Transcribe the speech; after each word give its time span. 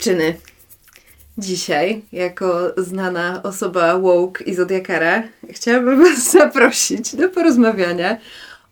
Dziewczyny, 0.00 0.34
dzisiaj, 1.38 2.02
jako 2.12 2.72
znana 2.76 3.40
osoba 3.42 3.98
woke 3.98 4.44
i 4.44 4.54
zodiakara, 4.54 5.22
chciałabym 5.50 6.02
Was 6.02 6.30
zaprosić 6.32 7.16
do 7.16 7.28
porozmawiania 7.28 8.16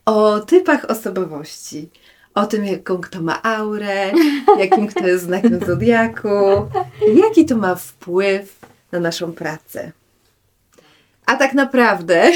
o 0.05 0.41
typach 0.41 0.85
osobowości. 0.91 1.91
O 2.35 2.47
tym, 2.47 2.65
jaką 2.65 3.01
kto 3.01 3.23
ma 3.23 3.43
aurę, 3.43 4.13
jakim 4.59 4.87
kto 4.87 5.07
jest 5.07 5.25
znakiem 5.25 5.61
zodiaku, 5.67 6.29
jaki 7.15 7.47
to 7.47 7.57
ma 7.57 7.75
wpływ 7.75 8.59
na 8.93 9.01
naszą 9.01 9.33
pracę. 9.33 9.93
A 11.27 11.37
tak 11.37 11.55
naprawdę 11.55 12.31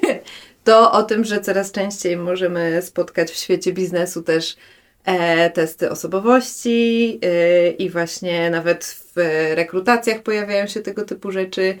to 0.64 0.92
o 0.92 1.02
tym, 1.02 1.24
że 1.24 1.40
coraz 1.40 1.72
częściej 1.72 2.16
możemy 2.16 2.82
spotkać 2.82 3.30
w 3.30 3.36
świecie 3.36 3.72
biznesu 3.72 4.22
też 4.22 4.56
e, 5.06 5.50
testy 5.50 5.90
osobowości 5.90 7.18
e, 7.22 7.70
i 7.70 7.90
właśnie 7.90 8.50
nawet 8.50 8.84
w 8.84 9.20
rekrutacjach 9.54 10.22
pojawiają 10.22 10.66
się 10.66 10.80
tego 10.80 11.04
typu 11.04 11.30
rzeczy 11.30 11.78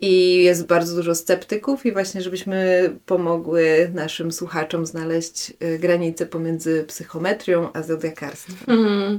i 0.00 0.44
jest 0.44 0.66
bardzo 0.66 0.96
dużo 0.96 1.14
sceptyków 1.14 1.86
i 1.86 1.92
właśnie 1.92 2.22
żebyśmy 2.22 2.90
pomogły 3.06 3.90
naszym 3.94 4.32
słuchaczom 4.32 4.86
znaleźć 4.86 5.52
e, 5.60 5.78
granicę 5.78 6.26
pomiędzy 6.26 6.84
psychometrią 6.88 7.68
a 7.72 7.82
zodiakarstwem. 7.82 8.56
Mm, 8.78 9.18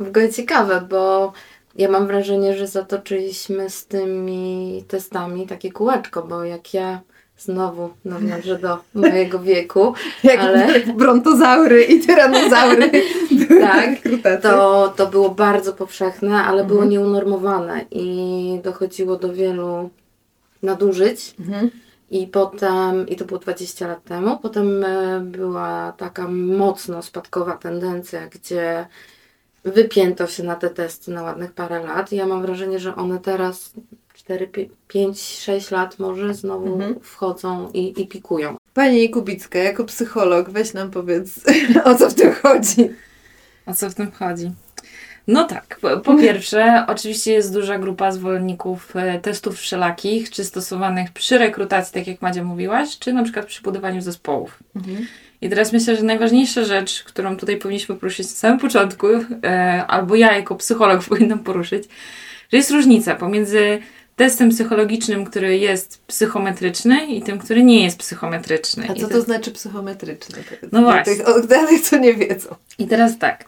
w 0.00 0.08
ogóle 0.08 0.32
ciekawe, 0.32 0.86
bo 0.90 1.32
ja 1.76 1.90
mam 1.90 2.06
wrażenie, 2.06 2.56
że 2.56 2.66
zatoczyliśmy 2.66 3.70
z 3.70 3.86
tymi 3.86 4.84
testami 4.88 5.46
takie 5.46 5.72
kółeczko, 5.72 6.22
bo 6.22 6.44
jak 6.44 6.74
ja 6.74 7.00
znowu 7.40 7.90
nawiążę 8.04 8.58
do 8.58 8.78
mojego 8.94 9.38
wieku, 9.38 9.94
Jak 10.24 10.40
ale... 10.40 10.80
brontozaury 11.00 11.82
i 11.82 12.00
tyranozaury. 12.00 12.90
tak, 13.60 13.90
to, 14.42 14.92
to 14.96 15.06
było 15.06 15.30
bardzo 15.30 15.72
powszechne, 15.72 16.34
ale 16.34 16.62
mhm. 16.62 16.66
było 16.68 16.84
nieunormowane 16.84 17.84
i 17.90 18.60
dochodziło 18.64 19.16
do 19.16 19.32
wielu 19.32 19.90
nadużyć. 20.62 21.34
Mhm. 21.40 21.70
I 22.10 22.26
potem, 22.26 23.08
i 23.08 23.16
to 23.16 23.24
było 23.24 23.40
20 23.40 23.86
lat 23.86 24.04
temu, 24.04 24.38
potem 24.38 24.84
e, 24.84 25.20
była 25.20 25.92
taka 25.96 26.28
mocno 26.28 27.02
spadkowa 27.02 27.56
tendencja, 27.56 28.26
gdzie 28.26 28.86
wypięto 29.64 30.26
się 30.26 30.42
na 30.42 30.54
te 30.54 30.70
testy 30.70 31.10
na 31.10 31.22
ładnych 31.22 31.52
parę 31.52 31.82
lat. 31.82 32.12
I 32.12 32.16
ja 32.16 32.26
mam 32.26 32.42
wrażenie, 32.42 32.78
że 32.78 32.96
one 32.96 33.18
teraz 33.18 33.72
4, 34.24 34.48
5, 34.88 35.20
6 35.20 35.70
lat 35.70 35.98
może 35.98 36.34
znowu 36.34 36.74
mhm. 36.74 37.00
wchodzą 37.00 37.70
i, 37.74 38.02
i 38.02 38.06
pikują. 38.06 38.56
Pani 38.74 39.10
Kubicka, 39.10 39.58
jako 39.58 39.84
psycholog, 39.84 40.50
weź 40.50 40.72
nam 40.72 40.90
powiedz, 40.90 41.40
o 41.84 41.94
co 41.94 42.10
w 42.10 42.14
tym 42.14 42.32
chodzi. 42.32 42.90
O 43.66 43.74
co 43.74 43.90
w 43.90 43.94
tym 43.94 44.10
chodzi? 44.12 44.50
No 45.26 45.44
tak, 45.44 45.78
po, 45.80 46.00
po 46.00 46.16
pierwsze, 46.16 46.84
oczywiście 46.88 47.32
jest 47.32 47.52
duża 47.52 47.78
grupa 47.78 48.12
zwolenników 48.12 48.96
e, 48.96 49.18
testów 49.18 49.58
wszelakich, 49.58 50.30
czy 50.30 50.44
stosowanych 50.44 51.12
przy 51.12 51.38
rekrutacji, 51.38 51.94
tak 51.94 52.06
jak 52.06 52.22
Madzia 52.22 52.44
mówiłaś, 52.44 52.98
czy 52.98 53.12
na 53.12 53.22
przykład 53.22 53.46
przy 53.46 53.62
budowaniu 53.62 54.00
zespołów. 54.00 54.58
Mhm. 54.76 55.06
I 55.40 55.48
teraz 55.48 55.72
myślę, 55.72 55.96
że 55.96 56.02
najważniejsza 56.02 56.64
rzecz, 56.64 57.02
którą 57.02 57.36
tutaj 57.36 57.56
powinniśmy 57.56 57.96
poruszyć 57.96 58.26
na 58.26 58.34
samym 58.34 58.58
początku, 58.58 59.06
e, 59.44 59.84
albo 59.86 60.14
ja 60.14 60.36
jako 60.36 60.56
psycholog 60.56 61.04
powinnam 61.08 61.38
poruszyć, 61.38 61.84
że 62.52 62.56
jest 62.56 62.70
różnica 62.70 63.14
pomiędzy 63.14 63.78
testem 64.20 64.50
psychologicznym, 64.50 65.24
który 65.24 65.58
jest 65.58 66.04
psychometryczny 66.06 67.06
i 67.06 67.22
tym, 67.22 67.38
który 67.38 67.62
nie 67.64 67.84
jest 67.84 67.98
psychometryczny. 67.98 68.84
A 68.90 68.94
co 68.94 69.00
to, 69.00 69.08
to 69.08 69.20
znaczy 69.20 69.50
psychometryczny? 69.50 70.38
No 70.72 70.82
właśnie. 70.82 71.16
Tych 71.16 71.28
oddanych, 71.28 71.80
co 71.80 71.98
nie 71.98 72.14
wiedzą. 72.14 72.54
I 72.78 72.86
teraz 72.86 73.18
tak. 73.18 73.44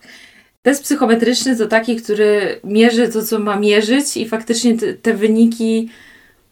Test 0.62 0.82
psychometryczny 0.82 1.56
to 1.56 1.66
taki, 1.66 1.96
który 1.96 2.60
mierzy 2.64 3.08
to, 3.08 3.22
co 3.22 3.38
ma 3.38 3.56
mierzyć 3.56 4.16
i 4.16 4.28
faktycznie 4.28 4.78
te, 4.78 4.94
te 4.94 5.14
wyniki, 5.14 5.88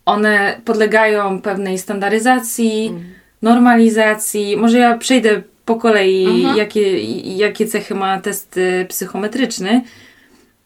one 0.04 0.60
podlegają 0.64 1.42
pewnej 1.42 1.78
standaryzacji, 1.78 2.86
mm. 2.86 3.04
normalizacji. 3.42 4.56
Może 4.56 4.78
ja 4.78 4.98
przejdę 4.98 5.42
po 5.64 5.76
kolei, 5.76 6.42
jakie, 6.56 7.02
jakie 7.36 7.66
cechy 7.66 7.94
ma 7.94 8.20
test 8.20 8.60
psychometryczny. 8.88 9.82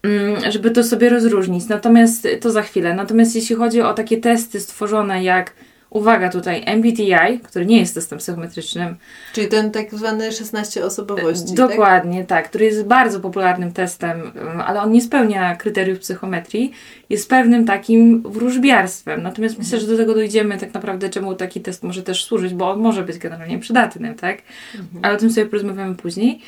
Mm, 0.05 0.53
żeby 0.53 0.71
to 0.71 0.85
sobie 0.85 1.09
rozróżnić. 1.09 1.69
Natomiast 1.69 2.29
to 2.41 2.51
za 2.51 2.63
chwilę. 2.63 2.95
Natomiast 2.95 3.35
jeśli 3.35 3.57
chodzi 3.57 3.81
o 3.81 3.95
takie 3.95 4.17
testy 4.17 4.61
stworzone 4.61 5.25
jak 5.25 5.53
uwaga 5.95 6.29
tutaj, 6.29 6.63
MBTI, 6.67 7.41
który 7.43 7.67
nie 7.67 7.79
jest 7.81 7.95
testem 7.95 8.19
psychometrycznym. 8.19 8.97
Czyli 9.33 9.49
ten 9.49 9.71
tak 9.71 9.95
zwany 9.95 10.33
16 10.33 10.85
osobowości. 10.85 11.47
Tak? 11.47 11.57
Dokładnie, 11.57 12.19
tak? 12.19 12.29
tak, 12.29 12.49
który 12.49 12.65
jest 12.65 12.85
bardzo 12.85 13.21
popularnym 13.21 13.73
testem, 13.73 14.33
mm, 14.35 14.61
ale 14.61 14.83
on 14.83 14.93
nie 14.93 15.03
spełnia 15.03 15.57
kryteriów 15.57 15.99
psychometrii, 15.99 16.73
jest 17.11 17.31
pewnym 17.31 17.67
takim 17.67 18.23
wróżbiarstwem. 18.23 19.23
Natomiast 19.23 19.59
myślę, 19.59 19.81
że 19.81 19.87
do 19.87 19.97
tego 19.97 20.15
dojdziemy 20.15 20.59
tak 20.59 20.75
naprawdę, 20.75 21.09
czemu 21.09 21.35
taki 21.35 21.61
test 21.61 21.83
może 21.83 22.03
też 22.03 22.25
służyć, 22.25 22.55
bo 22.55 22.71
on 22.71 22.81
może 22.81 23.03
być 23.03 23.19
generalnie 23.19 23.59
przydatny, 23.59 24.15
tak? 24.21 24.39
Mhm. 24.75 25.05
Ale 25.05 25.15
o 25.15 25.19
tym 25.19 25.31
sobie 25.31 25.47
porozmawiamy 25.47 25.95
później. 25.95 26.41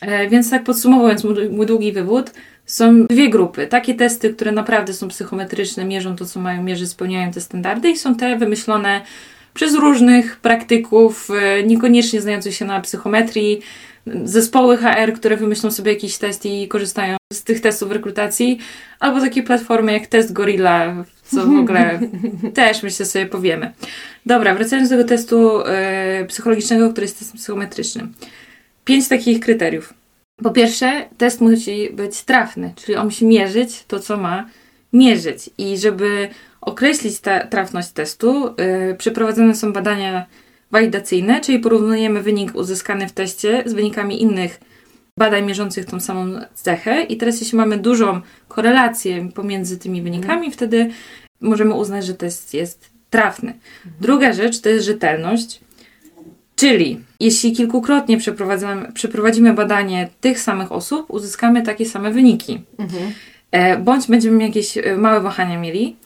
E, 0.00 0.28
więc 0.28 0.50
tak 0.50 0.64
podsumowując 0.64 1.24
mój 1.50 1.66
długi 1.66 1.92
wywód, 1.92 2.30
są 2.66 3.06
dwie 3.06 3.30
grupy. 3.30 3.66
Takie 3.66 3.94
testy, 3.94 4.34
które 4.34 4.52
naprawdę 4.52 4.92
są 4.92 5.08
psychometryczne, 5.08 5.84
mierzą 5.84 6.16
to, 6.16 6.26
co 6.26 6.40
mają 6.40 6.62
mierzyć, 6.62 6.90
spełniają 6.90 7.32
te 7.32 7.40
standardy, 7.40 7.90
i 7.90 7.96
są 7.96 8.14
te 8.14 8.36
wymyślone 8.36 9.00
przez 9.54 9.74
różnych 9.74 10.36
praktyków, 10.36 11.28
e, 11.30 11.62
niekoniecznie 11.62 12.20
znających 12.20 12.54
się 12.54 12.64
na 12.64 12.80
psychometrii, 12.80 13.60
zespoły 14.24 14.76
HR, 14.76 15.12
które 15.14 15.36
wymyślą 15.36 15.70
sobie 15.70 15.92
jakiś 15.92 16.18
test 16.18 16.46
i 16.46 16.68
korzystają 16.68 17.16
z 17.32 17.42
tych 17.42 17.60
testów 17.60 17.88
w 17.88 17.92
rekrutacji, 17.92 18.58
albo 19.00 19.20
takie 19.20 19.42
platformy 19.42 19.92
jak 19.92 20.06
Test 20.06 20.32
Gorilla, 20.32 21.04
co 21.24 21.46
w 21.46 21.58
ogóle 21.58 22.00
też 22.54 22.82
myślę 22.82 23.06
sobie 23.06 23.26
powiemy. 23.26 23.72
Dobra, 24.26 24.54
wracając 24.54 24.88
do 24.88 24.96
tego 24.96 25.08
testu 25.08 25.58
yy, 26.20 26.26
psychologicznego, 26.26 26.90
który 26.92 27.04
jest 27.04 27.18
testem 27.18 27.38
psychometrycznym. 27.38 28.12
Pięć 28.84 29.08
takich 29.08 29.40
kryteriów. 29.40 29.94
Po 30.42 30.50
pierwsze, 30.50 31.08
test 31.18 31.40
musi 31.40 31.90
być 31.92 32.22
trafny, 32.22 32.72
czyli 32.76 32.96
on 32.96 33.04
musi 33.04 33.26
mierzyć 33.26 33.84
to, 33.88 34.00
co 34.00 34.16
ma 34.16 34.48
mierzyć. 34.92 35.50
I 35.58 35.78
żeby 35.78 36.28
określić 36.60 37.20
ta, 37.20 37.46
trafność 37.46 37.90
testu, 37.90 38.54
yy, 38.88 38.94
przeprowadzone 38.98 39.54
są 39.54 39.72
badania 39.72 40.26
walidacyjne, 40.70 41.40
czyli 41.40 41.58
porównujemy 41.58 42.22
wynik 42.22 42.54
uzyskany 42.54 43.08
w 43.08 43.12
teście 43.12 43.62
z 43.66 43.72
wynikami 43.72 44.22
innych 44.22 44.60
badań 45.18 45.44
mierzących 45.44 45.84
tą 45.84 46.00
samą 46.00 46.40
cechę. 46.54 47.02
I 47.02 47.16
teraz, 47.16 47.40
jeśli 47.40 47.58
mamy 47.58 47.78
dużą 47.78 48.20
korelację 48.48 49.28
pomiędzy 49.34 49.78
tymi 49.78 50.02
wynikami, 50.02 50.46
mhm. 50.46 50.52
wtedy 50.52 50.90
możemy 51.40 51.74
uznać, 51.74 52.06
że 52.06 52.14
test 52.14 52.54
jest 52.54 52.90
trafny. 53.10 53.48
Mhm. 53.50 53.94
Druga 54.00 54.32
rzecz 54.32 54.60
to 54.60 54.68
jest 54.68 54.86
rzetelność. 54.86 55.60
Czyli 56.56 57.00
jeśli 57.20 57.52
kilkukrotnie 57.52 58.18
przeprowadzimy 58.94 59.52
badanie 59.54 60.08
tych 60.20 60.40
samych 60.40 60.72
osób, 60.72 61.10
uzyskamy 61.10 61.62
takie 61.62 61.86
same 61.86 62.10
wyniki. 62.10 62.60
Mhm. 62.78 63.12
E, 63.50 63.78
bądź 63.78 64.06
będziemy 64.06 64.42
jakieś 64.42 64.78
e, 64.78 64.96
małe 64.96 65.20
wahania 65.20 65.58
mieli, 65.58 65.96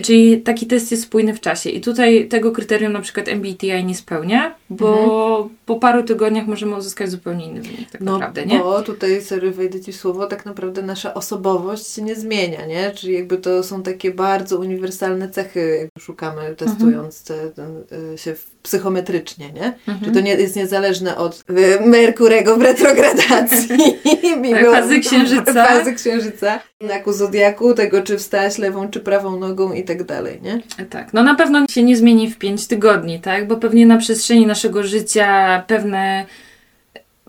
Czyli 0.00 0.40
taki 0.40 0.66
test 0.66 0.90
jest 0.90 1.02
spójny 1.02 1.34
w 1.34 1.40
czasie. 1.40 1.70
I 1.70 1.80
tutaj 1.80 2.28
tego 2.28 2.52
kryterium 2.52 2.92
na 2.92 3.00
przykład 3.00 3.28
MBTI 3.28 3.84
nie 3.84 3.94
spełnia, 3.94 4.54
bo 4.70 4.88
mhm. 4.88 5.56
po 5.66 5.76
paru 5.76 6.02
tygodniach 6.02 6.46
możemy 6.46 6.76
uzyskać 6.76 7.10
zupełnie 7.10 7.46
inny 7.46 7.60
wynik 7.60 7.90
tak 7.90 8.00
no, 8.00 8.12
naprawdę, 8.12 8.46
nie? 8.46 8.58
bo 8.58 8.82
tutaj, 8.82 9.22
sorry, 9.22 9.50
wejdę 9.50 9.80
Ci 9.80 9.92
słowo, 9.92 10.26
tak 10.26 10.46
naprawdę 10.46 10.82
nasza 10.82 11.14
osobowość 11.14 11.86
się 11.86 12.02
nie 12.02 12.16
zmienia, 12.16 12.66
nie? 12.66 12.90
Czyli 12.90 13.14
jakby 13.14 13.38
to 13.38 13.62
są 13.62 13.82
takie 13.82 14.10
bardzo 14.10 14.58
uniwersalne 14.58 15.28
cechy, 15.28 15.78
jak 15.80 16.04
szukamy 16.04 16.54
testując 16.56 17.30
mhm. 17.30 17.52
te, 17.52 17.72
te, 17.86 18.18
się 18.18 18.34
psychometrycznie, 18.62 19.52
nie? 19.52 19.66
Mhm. 19.88 20.00
Czy 20.04 20.10
to 20.10 20.20
nie 20.20 20.34
jest 20.34 20.56
niezależne 20.56 21.16
od 21.16 21.44
y, 21.50 21.86
Merkurego 21.86 22.56
w 22.56 22.62
retrogradacji. 22.62 23.68
tak, 24.52 24.70
fazy 24.70 25.00
księżyca. 25.00 25.66
Fazy 25.66 25.92
księżyca. 25.92 26.60
Znaku 26.80 27.12
zodiaku, 27.12 27.74
tego 27.74 28.02
czy 28.02 28.18
wstać 28.18 28.58
lewą 28.58 28.88
czy 28.88 29.00
prawą 29.00 29.38
nogą 29.38 29.72
i 29.72 29.84
tak 29.88 30.04
dalej, 30.04 30.40
nie? 30.42 30.60
Tak, 30.90 31.12
no 31.12 31.22
na 31.22 31.34
pewno 31.34 31.66
się 31.70 31.82
nie 31.82 31.96
zmieni 31.96 32.30
w 32.30 32.38
pięć 32.38 32.66
tygodni, 32.66 33.20
tak? 33.20 33.48
Bo 33.48 33.56
pewnie 33.56 33.86
na 33.86 33.96
przestrzeni 33.96 34.46
naszego 34.46 34.82
życia 34.82 35.62
pewne 35.66 36.26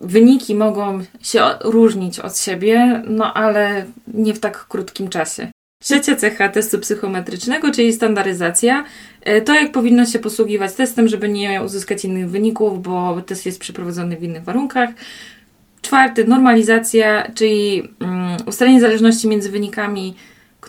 wyniki 0.01 0.55
mogą 0.55 0.99
się 1.21 1.43
różnić 1.63 2.19
od 2.19 2.37
siebie, 2.37 3.03
no 3.07 3.33
ale 3.33 3.85
nie 4.07 4.33
w 4.33 4.39
tak 4.39 4.67
krótkim 4.67 5.09
czasie. 5.09 5.51
Trzecia 5.83 6.15
cecha 6.15 6.49
testu 6.49 6.79
psychometrycznego, 6.79 7.71
czyli 7.71 7.93
standaryzacja. 7.93 8.85
E, 9.21 9.41
to 9.41 9.53
jak 9.53 9.71
powinno 9.71 10.05
się 10.05 10.19
posługiwać 10.19 10.73
testem, 10.73 11.07
żeby 11.07 11.29
nie 11.29 11.63
uzyskać 11.63 12.05
innych 12.05 12.29
wyników, 12.29 12.81
bo 12.81 13.21
test 13.21 13.45
jest 13.45 13.59
przeprowadzony 13.59 14.17
w 14.17 14.23
innych 14.23 14.43
warunkach. 14.43 14.89
Czwarty, 15.81 16.27
normalizacja, 16.27 17.31
czyli 17.35 17.89
um, 18.01 18.37
ustalenie 18.45 18.81
zależności 18.81 19.27
między 19.27 19.49
wynikami 19.49 20.15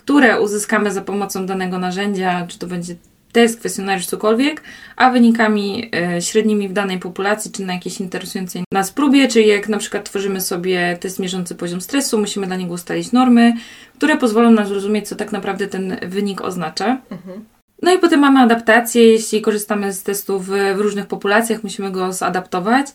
które 0.03 0.41
uzyskamy 0.41 0.91
za 0.91 1.01
pomocą 1.01 1.45
danego 1.45 1.79
narzędzia, 1.79 2.47
czy 2.47 2.59
to 2.59 2.67
będzie 2.67 2.95
test, 3.31 3.59
kwestionariusz, 3.59 4.05
cokolwiek, 4.05 4.61
a 4.95 5.09
wynikami 5.09 5.91
e, 5.95 6.21
średnimi 6.21 6.69
w 6.69 6.73
danej 6.73 6.99
populacji, 6.99 7.51
czy 7.51 7.63
na 7.63 7.73
jakiejś 7.73 7.99
interesującej 7.99 8.63
nas 8.73 8.91
próbie, 8.91 9.27
czyli 9.27 9.47
jak 9.47 9.69
na 9.69 9.77
przykład 9.77 10.05
tworzymy 10.05 10.41
sobie 10.41 10.97
test 10.99 11.19
mierzący 11.19 11.55
poziom 11.55 11.81
stresu, 11.81 12.17
musimy 12.17 12.47
dla 12.47 12.55
niego 12.55 12.73
ustalić 12.73 13.11
normy, 13.11 13.53
które 13.97 14.17
pozwolą 14.17 14.51
nam 14.51 14.67
zrozumieć, 14.67 15.07
co 15.07 15.15
tak 15.15 15.31
naprawdę 15.31 15.67
ten 15.67 15.97
wynik 16.07 16.41
oznacza. 16.41 17.01
Mhm. 17.11 17.45
No 17.81 17.93
i 17.93 17.99
potem 17.99 18.19
mamy 18.19 18.39
adaptację, 18.39 19.11
jeśli 19.11 19.41
korzystamy 19.41 19.93
z 19.93 20.03
testów 20.03 20.47
w, 20.47 20.49
w 20.75 20.79
różnych 20.79 21.05
populacjach, 21.05 21.63
musimy 21.63 21.91
go 21.91 22.13
zaadaptować. 22.13 22.87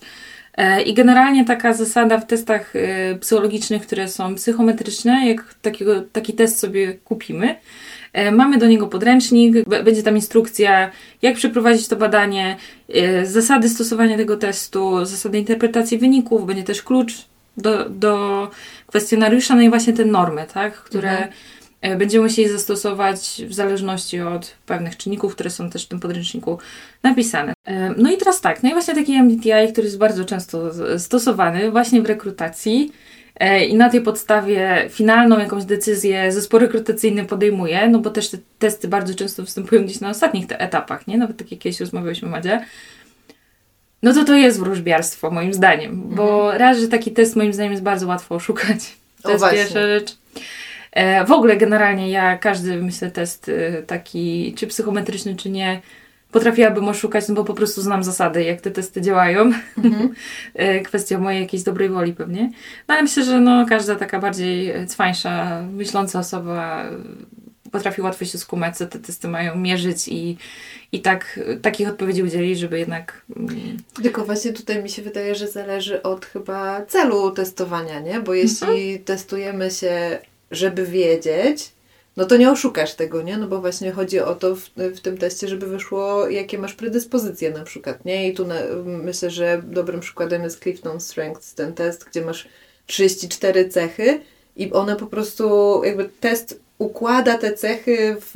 E, 0.57 0.81
I 0.81 0.93
generalnie 0.93 1.45
taka 1.45 1.73
zasada 1.73 2.17
w 2.17 2.25
testach 2.25 2.75
e, 2.75 3.15
psychologicznych, 3.15 3.81
które 3.81 4.07
są 4.07 4.35
psychometryczne, 4.35 5.27
jak 5.27 5.53
takiego, 5.53 6.01
taki 6.01 6.33
test 6.33 6.59
sobie 6.59 6.93
kupimy, 6.93 7.55
e, 8.13 8.31
mamy 8.31 8.57
do 8.57 8.67
niego 8.67 8.87
podręcznik, 8.87 9.69
będzie 9.83 10.03
tam 10.03 10.15
instrukcja, 10.15 10.91
jak 11.21 11.35
przeprowadzić 11.35 11.87
to 11.87 11.95
badanie, 11.95 12.55
zasady 13.23 13.69
stosowania 13.69 14.17
tego 14.17 14.37
testu, 14.37 15.05
zasady 15.05 15.37
interpretacji 15.39 15.97
wyników, 15.97 16.45
będzie 16.45 16.63
też 16.63 16.81
klucz 16.81 17.13
do, 17.57 17.89
do 17.89 18.47
kwestionariusza, 18.87 19.55
no 19.55 19.61
i 19.61 19.69
właśnie 19.69 19.93
te 19.93 20.05
normy, 20.05 20.45
tak, 20.53 20.73
które 20.73 21.11
mhm 21.11 21.31
będziemy 21.95 22.23
musieli 22.23 22.49
zastosować 22.49 23.41
w 23.47 23.53
zależności 23.53 24.21
od 24.21 24.55
pewnych 24.65 24.97
czynników, 24.97 25.33
które 25.33 25.49
są 25.49 25.69
też 25.69 25.85
w 25.85 25.87
tym 25.87 25.99
podręczniku 25.99 26.59
napisane. 27.03 27.53
E, 27.65 27.93
no 27.97 28.11
i 28.11 28.17
teraz 28.17 28.41
tak, 28.41 28.63
no 28.63 28.69
i 28.69 28.71
właśnie 28.71 28.95
taki 28.95 29.13
MBTI, 29.13 29.71
który 29.71 29.87
jest 29.87 29.97
bardzo 29.97 30.25
często 30.25 30.71
stosowany 30.99 31.71
właśnie 31.71 32.01
w 32.01 32.05
rekrutacji 32.05 32.91
e, 33.39 33.65
i 33.65 33.75
na 33.75 33.89
tej 33.89 34.01
podstawie 34.01 34.87
finalną 34.89 35.39
jakąś 35.39 35.65
decyzję 35.65 36.31
zespół 36.31 36.59
rekrutacyjny 36.59 37.25
podejmuje, 37.25 37.89
no 37.89 37.99
bo 37.99 38.09
też 38.09 38.29
te 38.29 38.37
testy 38.59 38.87
bardzo 38.87 39.15
często 39.15 39.43
występują 39.43 39.83
gdzieś 39.83 39.99
na 39.99 40.09
ostatnich 40.09 40.45
etapach, 40.49 41.07
nie? 41.07 41.17
Nawet 41.17 41.37
tak 41.37 41.51
jak 41.51 41.59
kiedyś 41.59 41.79
rozmawialiśmy, 41.79 42.29
Madzie. 42.29 42.65
No 44.03 44.13
to 44.13 44.25
to 44.25 44.35
jest 44.35 44.59
wróżbiarstwo, 44.59 45.31
moim 45.31 45.53
zdaniem, 45.53 46.01
bo 46.05 46.41
mhm. 46.41 46.57
raz, 46.59 46.79
że 46.79 46.87
taki 46.87 47.11
test 47.11 47.35
moim 47.35 47.53
zdaniem 47.53 47.71
jest 47.71 47.83
bardzo 47.83 48.07
łatwo 48.07 48.35
oszukać. 48.35 48.97
To 49.21 49.29
o, 49.29 49.31
jest 49.31 49.43
właśnie. 49.43 49.57
pierwsza 49.57 49.87
rzecz. 49.87 50.17
E, 50.91 51.25
w 51.25 51.31
ogóle 51.31 51.57
generalnie 51.57 52.11
ja 52.11 52.37
każdy, 52.37 52.81
myślę, 52.81 53.11
test 53.11 53.49
e, 53.49 53.83
taki, 53.83 54.53
czy 54.57 54.67
psychometryczny, 54.67 55.35
czy 55.35 55.49
nie, 55.49 55.81
potrafiłabym 56.31 56.89
oszukać, 56.89 57.27
no 57.27 57.35
bo 57.35 57.43
po 57.43 57.53
prostu 57.53 57.81
znam 57.81 58.03
zasady, 58.03 58.43
jak 58.43 58.61
te 58.61 58.71
testy 58.71 59.01
działają. 59.01 59.51
Mhm. 59.77 60.09
E, 60.53 60.79
kwestia 60.79 61.19
mojej 61.19 61.41
jakiejś 61.41 61.63
dobrej 61.63 61.89
woli 61.89 62.13
pewnie. 62.13 62.51
No 62.87 62.93
ale 62.93 63.03
myślę, 63.03 63.23
że 63.23 63.39
no, 63.39 63.65
każda 63.65 63.95
taka 63.95 64.19
bardziej 64.19 64.73
cwańsza, 64.87 65.61
myśląca 65.71 66.19
osoba 66.19 66.85
potrafi 67.71 68.01
łatwo 68.01 68.25
się 68.25 68.37
skumać, 68.37 68.77
co 68.77 68.87
te 68.87 68.99
testy 68.99 69.27
mają 69.27 69.55
mierzyć 69.55 70.07
i, 70.07 70.37
i 70.91 71.01
tak 71.01 71.39
takich 71.61 71.89
odpowiedzi 71.89 72.23
udzielić, 72.23 72.59
żeby 72.59 72.79
jednak... 72.79 73.21
Mm, 73.35 73.77
Tylko 74.03 74.25
właśnie 74.25 74.53
tutaj 74.53 74.83
mi 74.83 74.89
się 74.89 75.01
wydaje, 75.01 75.35
że 75.35 75.47
zależy 75.47 76.03
od 76.03 76.25
chyba 76.25 76.85
celu 76.85 77.31
testowania, 77.31 77.99
nie? 77.99 78.19
Bo 78.19 78.33
jeśli 78.33 78.67
mhm. 78.67 79.03
testujemy 79.03 79.71
się 79.71 80.19
żeby 80.51 80.85
wiedzieć, 80.85 81.71
no 82.17 82.25
to 82.25 82.37
nie 82.37 82.51
oszukasz 82.51 82.93
tego, 82.93 83.21
nie? 83.21 83.37
No 83.37 83.47
bo 83.47 83.61
właśnie 83.61 83.91
chodzi 83.91 84.19
o 84.19 84.35
to 84.35 84.55
w, 84.55 84.69
w 84.77 84.99
tym 84.99 85.17
teście, 85.17 85.47
żeby 85.47 85.67
wyszło, 85.67 86.29
jakie 86.29 86.57
masz 86.57 86.73
predyspozycje 86.73 87.51
na 87.51 87.63
przykład, 87.63 88.05
nie? 88.05 88.29
I 88.29 88.33
tu 88.33 88.47
na, 88.47 88.55
myślę, 88.85 89.29
że 89.29 89.61
dobrym 89.65 89.99
przykładem 89.99 90.43
jest 90.43 90.61
Clifton 90.61 91.01
Strengths, 91.01 91.53
ten 91.53 91.73
test, 91.73 92.03
gdzie 92.03 92.21
masz 92.21 92.47
34 92.85 93.69
cechy 93.69 94.19
i 94.55 94.71
one 94.71 94.95
po 94.95 95.07
prostu, 95.07 95.81
jakby 95.83 96.09
test 96.19 96.59
układa 96.77 97.37
te 97.37 97.53
cechy 97.53 98.15
w, 98.19 98.35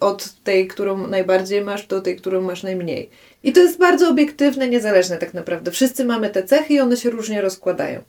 od 0.00 0.34
tej, 0.44 0.68
którą 0.68 1.06
najbardziej 1.06 1.60
masz, 1.64 1.86
do 1.86 2.00
tej, 2.00 2.16
którą 2.16 2.40
masz 2.40 2.62
najmniej. 2.62 3.10
I 3.42 3.52
to 3.52 3.60
jest 3.60 3.78
bardzo 3.78 4.08
obiektywne, 4.08 4.68
niezależne 4.68 5.18
tak 5.18 5.34
naprawdę. 5.34 5.70
Wszyscy 5.70 6.04
mamy 6.04 6.30
te 6.30 6.42
cechy 6.42 6.74
i 6.74 6.80
one 6.80 6.96
się 6.96 7.10
różnie 7.10 7.40
rozkładają. 7.40 8.02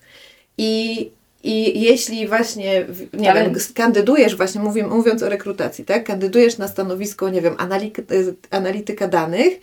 I 0.58 1.12
i 1.44 1.81
jeśli 1.81 2.28
właśnie, 2.28 2.86
nie 3.13 3.31
Ale... 3.31 3.44
wiem, 3.44 3.56
kandydujesz 3.75 4.36
właśnie, 4.36 4.62
mówię, 4.62 4.88
mówiąc 4.88 5.24
o 5.24 5.30
rekrutacji, 5.30 5.86
tak? 5.86 6.04
Kandydujesz 6.04 6.57
na 6.57 6.68
stanowisko, 6.68 7.30
nie 7.30 7.42
wiem, 7.42 7.56
analityka 8.50 9.07
danych, 9.07 9.60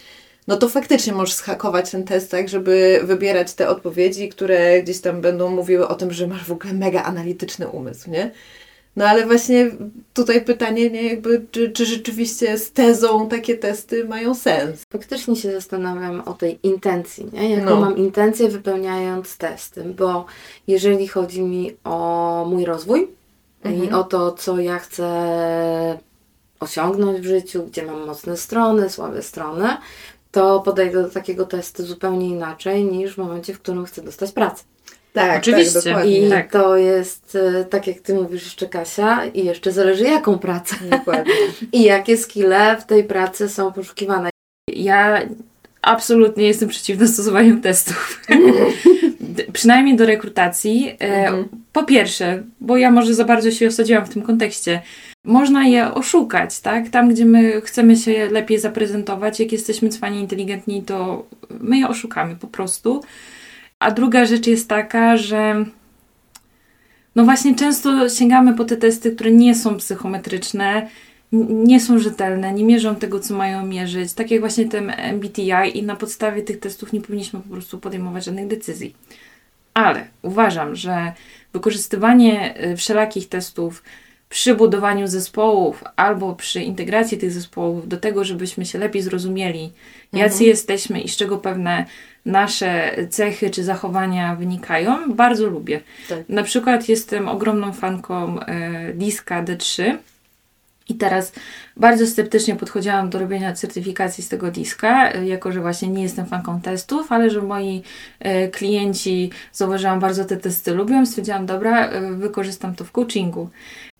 no 0.48 0.56
to 0.56 0.68
faktycznie 0.68 1.12
możesz 1.12 1.34
schakować 1.34 1.90
ten 1.90 2.04
test 2.04 2.30
tak, 2.30 2.48
żeby 2.48 3.00
wybierać 3.02 3.54
te 3.54 3.68
odpowiedzi, 3.68 4.28
które 4.28 4.82
gdzieś 4.82 5.00
tam 5.00 5.20
będą 5.20 5.50
mówiły 5.50 5.88
o 5.88 5.94
tym, 5.94 6.12
że 6.12 6.26
masz 6.26 6.44
w 6.44 6.52
ogóle 6.52 6.72
mega 6.72 7.02
analityczny 7.02 7.68
umysł, 7.68 8.10
nie? 8.10 8.30
No 8.96 9.04
ale 9.04 9.26
właśnie 9.26 9.70
tutaj 10.14 10.44
pytanie, 10.44 10.90
nie, 10.90 11.02
jakby, 11.02 11.46
czy, 11.50 11.70
czy 11.70 11.86
rzeczywiście 11.86 12.58
z 12.58 12.72
tezą 12.72 13.28
takie 13.28 13.56
testy 13.56 14.04
mają 14.04 14.34
sens? 14.34 14.82
Faktycznie 14.92 15.36
się 15.36 15.52
zastanawiam 15.52 16.20
o 16.20 16.32
tej 16.32 16.58
intencji, 16.62 17.26
nie? 17.32 17.50
jaką 17.50 17.70
no. 17.70 17.80
mam 17.80 17.96
intencję 17.96 18.48
wypełniając 18.48 19.36
testy, 19.36 19.84
bo 19.84 20.24
jeżeli 20.66 21.08
chodzi 21.08 21.42
mi 21.42 21.76
o 21.84 22.46
mój 22.50 22.64
rozwój 22.64 23.08
mhm. 23.64 23.84
i 23.84 23.92
o 23.92 24.04
to, 24.04 24.32
co 24.32 24.60
ja 24.60 24.78
chcę 24.78 25.98
osiągnąć 26.60 27.20
w 27.20 27.24
życiu, 27.24 27.62
gdzie 27.66 27.82
mam 27.82 28.06
mocne 28.06 28.36
strony, 28.36 28.90
słabe 28.90 29.22
strony, 29.22 29.68
to 30.30 30.60
podejdę 30.60 31.02
do 31.02 31.10
takiego 31.10 31.46
testu 31.46 31.86
zupełnie 31.86 32.28
inaczej 32.28 32.84
niż 32.84 33.14
w 33.14 33.18
momencie, 33.18 33.54
w 33.54 33.60
którym 33.60 33.84
chcę 33.84 34.02
dostać 34.02 34.32
pracę. 34.32 34.64
Tak, 35.12 35.38
oczywiście. 35.38 35.94
Tak, 35.94 36.06
I 36.06 36.28
tak. 36.30 36.52
to 36.52 36.76
jest, 36.76 37.38
e, 37.58 37.64
tak 37.64 37.86
jak 37.86 38.00
Ty 38.00 38.14
mówisz 38.14 38.44
jeszcze 38.44 38.68
Kasia, 38.68 39.24
i 39.24 39.44
jeszcze 39.44 39.72
zależy 39.72 40.04
jaką 40.04 40.38
pracę. 40.38 40.76
Dokładnie. 40.90 41.32
I 41.72 41.82
jakie 41.82 42.16
skille 42.16 42.76
w 42.80 42.84
tej 42.84 43.04
pracy 43.04 43.48
są 43.48 43.72
poszukiwane. 43.72 44.30
Ja 44.72 45.22
absolutnie 45.82 46.46
jestem 46.46 46.68
przeciwna 46.68 47.06
stosowaniu 47.06 47.60
testów. 47.60 48.20
Przynajmniej 49.52 49.96
do 49.96 50.06
rekrutacji. 50.06 50.88
E, 50.88 51.26
mhm. 51.26 51.48
Po 51.72 51.84
pierwsze, 51.84 52.42
bo 52.60 52.76
ja 52.76 52.90
może 52.90 53.14
za 53.14 53.24
bardzo 53.24 53.50
się 53.50 53.66
osadziłam 53.66 54.06
w 54.06 54.08
tym 54.08 54.22
kontekście. 54.22 54.82
Można 55.24 55.66
je 55.66 55.94
oszukać, 55.94 56.60
tak? 56.60 56.88
Tam, 56.88 57.08
gdzie 57.08 57.24
my 57.24 57.60
chcemy 57.60 57.96
się 57.96 58.28
lepiej 58.30 58.58
zaprezentować, 58.58 59.40
jak 59.40 59.52
jesteśmy 59.52 59.88
cwani 59.88 60.20
inteligentni, 60.20 60.82
to 60.82 61.26
my 61.60 61.78
je 61.78 61.88
oszukamy 61.88 62.36
po 62.36 62.46
prostu. 62.46 63.02
A 63.80 63.90
druga 63.90 64.26
rzecz 64.26 64.46
jest 64.46 64.68
taka, 64.68 65.16
że 65.16 65.64
no 67.16 67.24
właśnie 67.24 67.54
często 67.54 68.08
sięgamy 68.08 68.54
po 68.54 68.64
te 68.64 68.76
testy, 68.76 69.12
które 69.12 69.30
nie 69.30 69.54
są 69.54 69.76
psychometryczne, 69.76 70.88
nie 71.48 71.80
są 71.80 71.98
rzetelne, 71.98 72.52
nie 72.52 72.64
mierzą 72.64 72.96
tego, 72.96 73.20
co 73.20 73.34
mają 73.34 73.66
mierzyć, 73.66 74.12
tak 74.12 74.30
jak 74.30 74.40
właśnie 74.40 74.68
ten 74.68 74.90
MBTI 74.90 75.78
i 75.78 75.82
na 75.82 75.96
podstawie 75.96 76.42
tych 76.42 76.60
testów 76.60 76.92
nie 76.92 77.00
powinniśmy 77.00 77.40
po 77.40 77.48
prostu 77.48 77.78
podejmować 77.78 78.24
żadnych 78.24 78.46
decyzji. 78.46 78.94
Ale 79.74 80.06
uważam, 80.22 80.76
że 80.76 81.12
wykorzystywanie 81.52 82.64
y, 82.66 82.76
wszelakich 82.76 83.28
testów 83.28 83.82
przy 84.28 84.54
budowaniu 84.54 85.06
zespołów 85.08 85.84
albo 85.96 86.34
przy 86.34 86.62
integracji 86.62 87.18
tych 87.18 87.32
zespołów 87.32 87.88
do 87.88 87.96
tego, 87.96 88.24
żebyśmy 88.24 88.66
się 88.66 88.78
lepiej 88.78 89.02
zrozumieli, 89.02 89.72
jacy 90.12 90.34
mhm. 90.34 90.50
jesteśmy 90.50 91.00
i 91.00 91.08
z 91.08 91.16
czego 91.16 91.38
pewne 91.38 91.86
nasze 92.26 92.96
cechy 93.10 93.50
czy 93.50 93.64
zachowania 93.64 94.36
wynikają, 94.36 95.14
bardzo 95.14 95.46
lubię. 95.46 95.80
Tak. 96.08 96.18
Na 96.28 96.42
przykład 96.42 96.88
jestem 96.88 97.28
ogromną 97.28 97.72
fanką 97.72 98.40
e, 98.40 98.92
diska 98.92 99.44
D3. 99.44 99.96
I 100.88 100.94
teraz 100.94 101.32
bardzo 101.76 102.06
sceptycznie 102.06 102.56
podchodziłam 102.56 103.10
do 103.10 103.18
robienia 103.18 103.52
certyfikacji 103.52 104.24
z 104.24 104.28
tego 104.28 104.50
diska, 104.50 105.12
e, 105.12 105.26
jako 105.26 105.52
że 105.52 105.60
właśnie 105.60 105.88
nie 105.88 106.02
jestem 106.02 106.26
fanką 106.26 106.60
testów, 106.60 107.12
ale 107.12 107.30
że 107.30 107.42
moi 107.42 107.82
e, 108.20 108.48
klienci, 108.48 109.30
zauważyłam, 109.52 110.00
bardzo 110.00 110.24
te 110.24 110.36
testy 110.36 110.74
lubią, 110.74 111.06
stwierdziłam, 111.06 111.46
dobra, 111.46 111.90
wykorzystam 112.16 112.74
to 112.74 112.84
w 112.84 112.92
coachingu. 112.92 113.50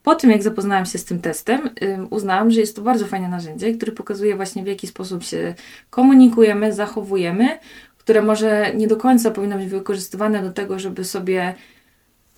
Po 0.03 0.15
tym, 0.15 0.31
jak 0.31 0.43
zapoznałam 0.43 0.87
się 0.87 0.99
z 0.99 1.05
tym 1.05 1.21
testem, 1.21 1.71
uznałam, 2.11 2.50
że 2.50 2.61
jest 2.61 2.77
to 2.77 2.83
bardzo 2.83 3.07
fajne 3.07 3.29
narzędzie, 3.29 3.75
które 3.75 3.93
pokazuje 3.93 4.37
właśnie 4.37 4.62
w 4.62 4.67
jaki 4.67 4.87
sposób 4.87 5.25
się 5.25 5.55
komunikujemy, 5.91 6.73
zachowujemy, 6.73 7.59
które 8.11 8.23
może 8.23 8.73
nie 8.75 8.88
do 8.88 8.97
końca 8.97 9.31
powinno 9.31 9.59
być 9.59 9.67
wykorzystywane 9.67 10.43
do 10.43 10.52
tego, 10.52 10.79
żeby 10.79 11.05
sobie 11.05 11.55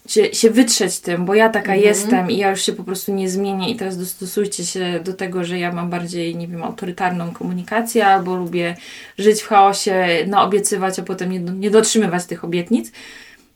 się, 0.06 0.34
się 0.34 0.50
wytrzeć 0.50 1.00
tym, 1.00 1.24
bo 1.24 1.34
ja 1.34 1.48
taka 1.48 1.72
mhm. 1.72 1.80
jestem 1.80 2.30
i 2.30 2.36
ja 2.36 2.50
już 2.50 2.62
się 2.62 2.72
po 2.72 2.84
prostu 2.84 3.14
nie 3.14 3.28
zmienię 3.28 3.70
i 3.70 3.76
teraz 3.76 3.98
dostosujcie 3.98 4.64
się 4.64 5.00
do 5.04 5.12
tego, 5.12 5.44
że 5.44 5.58
ja 5.58 5.72
mam 5.72 5.90
bardziej, 5.90 6.36
nie 6.36 6.48
wiem, 6.48 6.62
autorytarną 6.62 7.32
komunikację 7.32 8.06
albo 8.06 8.36
lubię 8.36 8.76
żyć 9.18 9.42
w 9.42 9.46
chaosie, 9.46 10.06
naobiecywać, 10.26 10.98
a 10.98 11.02
potem 11.02 11.30
nie, 11.30 11.38
nie 11.38 11.70
dotrzymywać 11.70 12.26
tych 12.26 12.44
obietnic 12.44 12.92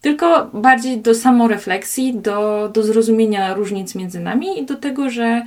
tylko 0.00 0.50
bardziej 0.52 1.00
do 1.00 1.14
samorefleksji, 1.14 2.14
do, 2.14 2.68
do 2.74 2.82
zrozumienia 2.82 3.54
różnic 3.54 3.94
między 3.94 4.20
nami 4.20 4.60
i 4.60 4.66
do 4.66 4.76
tego, 4.76 5.10
że 5.10 5.42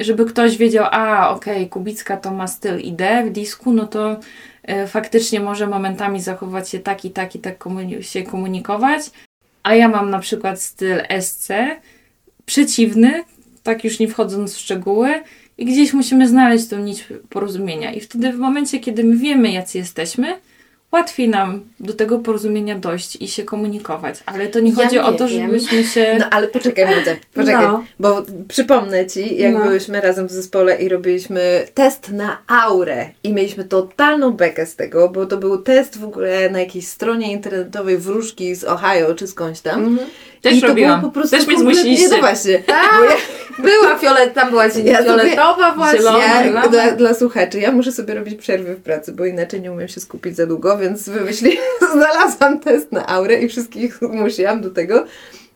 żeby 0.00 0.24
ktoś 0.24 0.56
wiedział, 0.56 0.86
a 0.90 1.30
okej, 1.30 1.56
okay, 1.56 1.68
Kubicka 1.68 2.16
to 2.16 2.30
ma 2.30 2.46
styl 2.46 2.80
ID 2.80 3.02
w 3.26 3.30
disku, 3.30 3.72
no 3.72 3.86
to 3.86 4.20
faktycznie 4.86 5.40
może 5.40 5.66
momentami 5.66 6.20
zachować 6.20 6.68
się 6.68 6.78
tak 6.78 7.04
i 7.04 7.10
tak 7.10 7.34
i 7.34 7.38
tak 7.38 7.64
się 8.00 8.22
komunikować, 8.22 9.02
a 9.62 9.74
ja 9.74 9.88
mam 9.88 10.10
na 10.10 10.18
przykład 10.18 10.60
styl 10.60 11.02
SC, 11.20 11.48
przeciwny, 12.46 13.24
tak 13.62 13.84
już 13.84 13.98
nie 13.98 14.08
wchodząc 14.08 14.54
w 14.54 14.58
szczegóły, 14.58 15.22
i 15.58 15.64
gdzieś 15.64 15.92
musimy 15.92 16.28
znaleźć 16.28 16.68
tą 16.68 16.78
nić 16.78 17.04
porozumienia. 17.28 17.92
I 17.92 18.00
wtedy 18.00 18.32
w 18.32 18.38
momencie, 18.38 18.80
kiedy 18.80 19.04
my 19.04 19.16
wiemy, 19.16 19.52
jacy 19.52 19.78
jesteśmy, 19.78 20.38
łatwiej 20.92 21.28
nam 21.28 21.60
do 21.80 21.92
tego 21.92 22.18
porozumienia 22.18 22.78
dojść 22.78 23.16
i 23.16 23.28
się 23.28 23.42
komunikować. 23.44 24.16
Ale 24.26 24.46
to 24.46 24.60
nie 24.60 24.70
Ja 24.70 24.76
chodzi 24.76 24.94
nie 24.94 25.02
o 25.04 25.12
to, 25.12 25.28
wiem. 25.28 25.46
żebyśmy 25.46 25.84
się... 25.84 26.16
No 26.18 26.24
ale 26.30 26.48
poczekaj, 26.48 26.84
Madzia, 26.84 27.16
poczekaj, 27.34 27.66
No. 27.66 27.84
bo 28.00 28.22
przypomnę 28.48 29.06
Ci, 29.06 29.36
jak 29.36 29.54
No. 29.54 29.60
byłyśmy 29.60 30.00
razem 30.00 30.26
w 30.28 30.32
zespole 30.32 30.76
i 30.82 30.88
robiliśmy 30.88 31.66
test 31.74 32.08
na 32.08 32.38
aurę 32.46 33.06
i 33.24 33.32
mieliśmy 33.32 33.64
totalną 33.64 34.30
bekę 34.30 34.66
z 34.66 34.76
tego, 34.76 35.08
bo 35.08 35.26
to 35.26 35.36
był 35.36 35.58
test 35.62 35.98
w 35.98 36.04
ogóle 36.04 36.50
na 36.50 36.60
jakiejś 36.60 36.86
stronie 36.86 37.32
internetowej 37.32 37.98
wróżki 37.98 38.54
z 38.54 38.64
Ohio 38.64 39.14
czy 39.14 39.26
skądś 39.26 39.60
tam. 39.60 39.84
Mhm. 39.84 40.08
Też 40.42 40.54
I 40.56 40.60
to 40.60 40.66
robiłam. 40.66 41.00
było 41.00 41.10
po 41.12 41.14
prostu 41.20 41.36
Też 41.36 41.46
mnie 41.46 41.58
zmusiliście. 41.58 42.08
No 42.08 42.18
właśnie. 42.18 42.58
Tak, 42.58 42.94
Bo 42.98 43.04
ja, 43.04 43.16
była 43.58 43.98
fiolet, 43.98 44.34
tam 44.34 44.50
była 44.50 44.64
Ja 44.64 44.70
sobie- 44.70 44.94
fioletowa 44.94 45.72
właśnie. 45.74 45.98
Zielona. 45.98 46.68
dla, 46.68 46.92
dla 46.92 47.14
słuchaczy, 47.14 47.60
ja 47.60 47.72
muszę 47.72 47.92
sobie 47.92 48.14
robić 48.14 48.40
przerwy 48.40 48.74
w 48.74 48.82
pracy, 48.82 49.12
bo 49.12 49.24
inaczej 49.24 49.60
nie 49.60 49.72
umiem 49.72 49.88
się 49.88 50.00
skupić 50.00 50.36
za 50.36 50.46
długo, 50.46 50.78
więc 50.78 51.08
wymyśliłam, 51.08 51.58
znalazłam 51.92 52.60
test 52.60 52.92
na 52.92 53.06
aurę 53.06 53.34
i 53.40 53.48
wszystkich 53.48 53.98
zmusiłam 54.12 54.60
do 54.60 54.70
tego, 54.70 55.04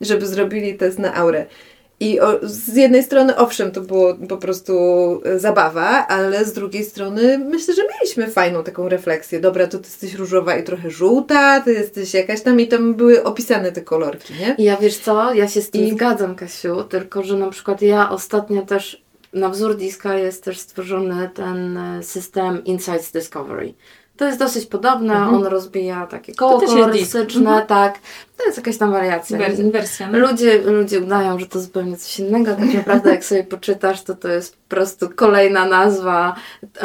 żeby 0.00 0.26
zrobili 0.26 0.74
test 0.74 0.98
na 0.98 1.14
aurę. 1.14 1.46
I 2.00 2.20
o, 2.20 2.38
z 2.42 2.76
jednej 2.76 3.02
strony, 3.02 3.36
owszem, 3.36 3.70
to 3.70 3.80
było 3.80 4.14
po 4.28 4.36
prostu 4.36 4.72
e, 5.24 5.38
zabawa, 5.38 6.06
ale 6.06 6.44
z 6.44 6.52
drugiej 6.52 6.84
strony 6.84 7.38
myślę, 7.38 7.74
że 7.74 7.82
mieliśmy 7.94 8.26
fajną 8.30 8.62
taką 8.64 8.88
refleksję. 8.88 9.40
Dobra, 9.40 9.66
to 9.66 9.78
ty 9.78 9.84
jesteś 9.84 10.14
różowa 10.14 10.56
i 10.56 10.64
trochę 10.64 10.90
żółta, 10.90 11.60
ty 11.60 11.72
jesteś 11.72 12.14
jakaś 12.14 12.40
tam 12.42 12.60
i 12.60 12.68
tam 12.68 12.94
były 12.94 13.24
opisane 13.24 13.72
te 13.72 13.80
kolorki, 13.82 14.34
nie? 14.40 14.54
I 14.58 14.64
ja 14.64 14.76
wiesz 14.76 14.98
co, 14.98 15.34
ja 15.34 15.48
się 15.48 15.62
z 15.62 15.70
tym 15.70 15.82
I- 15.82 15.90
zgadzam, 15.90 16.34
Kasiu, 16.34 16.82
tylko 16.84 17.22
że 17.22 17.36
na 17.36 17.50
przykład 17.50 17.82
ja 17.82 18.10
ostatnio 18.10 18.62
też, 18.62 19.02
na 19.32 19.48
wzór 19.48 19.76
diska 19.76 20.14
jest 20.14 20.44
też 20.44 20.58
stworzony 20.58 21.30
ten 21.34 21.76
e, 21.76 22.02
system 22.02 22.64
Insights 22.64 23.12
Discovery. 23.12 23.74
To 24.16 24.24
jest 24.24 24.38
dosyć 24.38 24.66
podobne, 24.66 25.14
Mhm. 25.14 25.34
on 25.34 25.44
rozbija 25.44 26.06
takie 26.06 26.34
koło 26.34 26.60
kolorystyczne. 26.60 27.40
Mhm. 27.50 27.66
tak. 27.66 27.98
To 28.36 28.44
jest 28.44 28.56
jakaś 28.58 28.76
tam 28.78 28.92
wariacja. 28.92 29.38
Wers- 29.38 29.70
wersja. 29.72 30.08
No. 30.10 30.18
Ludzie, 30.18 30.58
ludzie 30.62 31.00
udają, 31.00 31.38
że 31.38 31.46
to 31.46 31.60
zupełnie 31.60 31.96
coś 31.96 32.18
innego. 32.18 32.54
Tak 32.54 32.74
naprawdę, 32.74 33.10
jak 33.10 33.24
sobie 33.24 33.44
poczytasz, 33.44 34.02
to 34.02 34.14
to 34.14 34.28
jest 34.28 34.56
po 34.56 34.68
prostu 34.68 35.08
kolejna 35.16 35.66
nazwa 35.66 36.34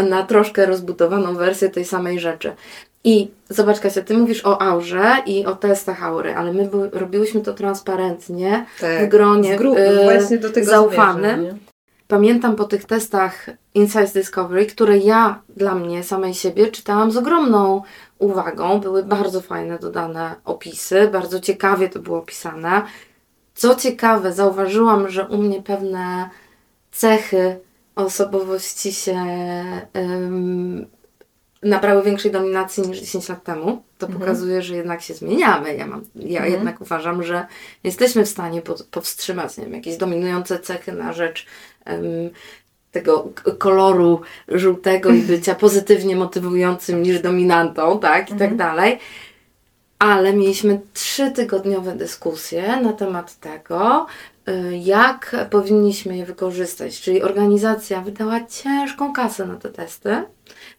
na 0.09 0.23
troszkę 0.23 0.65
rozbudowaną 0.65 1.35
wersję 1.35 1.69
tej 1.69 1.85
samej 1.85 2.19
rzeczy. 2.19 2.51
I 3.03 3.31
zobacz, 3.49 3.79
Kasia, 3.79 4.01
ty 4.01 4.17
mówisz 4.17 4.45
o 4.45 4.61
aurze 4.61 5.15
i 5.25 5.45
o 5.45 5.55
testach 5.55 6.03
aury, 6.03 6.35
ale 6.35 6.53
my 6.53 6.65
by, 6.69 6.89
robiłyśmy 6.99 7.41
to 7.41 7.53
transparentnie, 7.53 8.65
w 8.79 9.07
gronie 9.07 9.57
w 9.57 9.61
gru- 9.61 9.75
właśnie 10.03 10.37
do 10.37 10.49
tego 10.49 10.71
zaufanym. 10.71 11.39
zmierzam, 11.39 11.41
nie? 11.43 11.70
Pamiętam 12.15 12.55
po 12.55 12.63
tych 12.65 12.85
testach 12.85 13.49
Insights 13.73 14.13
Discovery, 14.13 14.65
które 14.65 14.97
ja 14.97 15.41
dla 15.57 15.75
mnie 15.75 16.03
samej 16.03 16.33
siebie 16.33 16.67
czytałam 16.67 17.11
z 17.11 17.17
ogromną 17.17 17.81
uwagą. 18.19 18.79
Były 18.79 19.03
bardzo 19.03 19.41
fajne 19.41 19.79
dodane 19.79 20.35
opisy, 20.45 21.09
bardzo 21.11 21.39
ciekawie 21.39 21.89
to 21.89 21.99
było 21.99 22.17
opisane. 22.17 22.81
Co 23.55 23.75
ciekawe, 23.75 24.33
zauważyłam, 24.33 25.09
że 25.09 25.27
u 25.27 25.37
mnie 25.37 25.61
pewne 25.61 26.29
cechy 26.91 27.59
osobowości 27.95 28.93
się 28.93 29.15
ym, 29.97 30.85
nabrały 31.63 32.03
większej 32.03 32.31
dominacji 32.31 32.83
niż 32.87 32.99
10 32.99 33.29
lat 33.29 33.43
temu. 33.43 33.83
To 33.97 34.05
Mhm. 34.07 34.19
pokazuje, 34.21 34.61
że 34.61 34.75
jednak 34.75 35.01
się 35.01 35.13
zmieniamy. 35.13 35.75
Ja, 35.75 35.87
mam, 35.87 36.01
ja 36.15 36.39
Mhm. 36.39 36.53
jednak 36.53 36.81
uważam, 36.81 37.23
że 37.23 37.45
jesteśmy 37.83 38.25
w 38.25 38.29
stanie 38.29 38.61
po, 38.61 38.75
powstrzymać 38.91 39.57
nie 39.57 39.63
wiem, 39.63 39.73
jakieś 39.73 39.97
dominujące 39.97 40.59
cechy 40.59 40.91
na 40.91 41.13
rzecz 41.13 41.45
tego 42.91 43.29
koloru 43.57 44.21
żółtego 44.47 45.09
i 45.09 45.21
bycia 45.21 45.55
pozytywnie 45.55 46.15
motywującym 46.15 47.03
niż 47.03 47.19
dominantą, 47.19 47.99
tak, 47.99 48.25
i 48.29 48.31
tak 48.33 48.51
Mhm. 48.51 48.57
dalej. 48.57 48.99
Ale 49.99 50.33
mieliśmy 50.33 50.79
trzytygodniowe 50.93 51.95
dyskusje 51.95 52.81
na 52.81 52.93
temat 52.93 53.39
tego, 53.39 54.05
y, 54.49 54.77
jak 54.77 55.35
powinniśmy 55.49 56.17
je 56.17 56.25
wykorzystać. 56.25 57.01
Czyli 57.01 57.21
organizacja 57.23 58.01
wydała 58.01 58.39
ciężką 58.45 59.13
kasę 59.13 59.45
na 59.45 59.55
te 59.55 59.69
testy, 59.69 60.23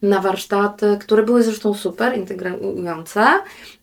na 0.03 0.21
warsztaty, 0.21 0.99
które 1.01 1.23
były 1.23 1.43
zresztą 1.43 1.75
super, 1.75 2.19
integrujące, 2.19 3.25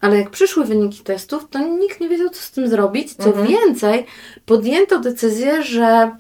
ale 0.02 0.18
jak 0.18 0.30
przyszły 0.30 0.66
wyniki 0.66 1.04
testów, 1.04 1.48
to 1.50 1.60
nikt 1.60 2.00
nie 2.00 2.10
wiedział, 2.10 2.30
co 2.30 2.42
z 2.42 2.52
tym 2.52 2.68
zrobić. 2.68 3.14
Co 3.16 3.26
Mhm. 3.30 3.48
więcej, 3.48 4.06
podjęto 4.46 5.00
decyzję, 5.00 5.64
że 5.64 6.12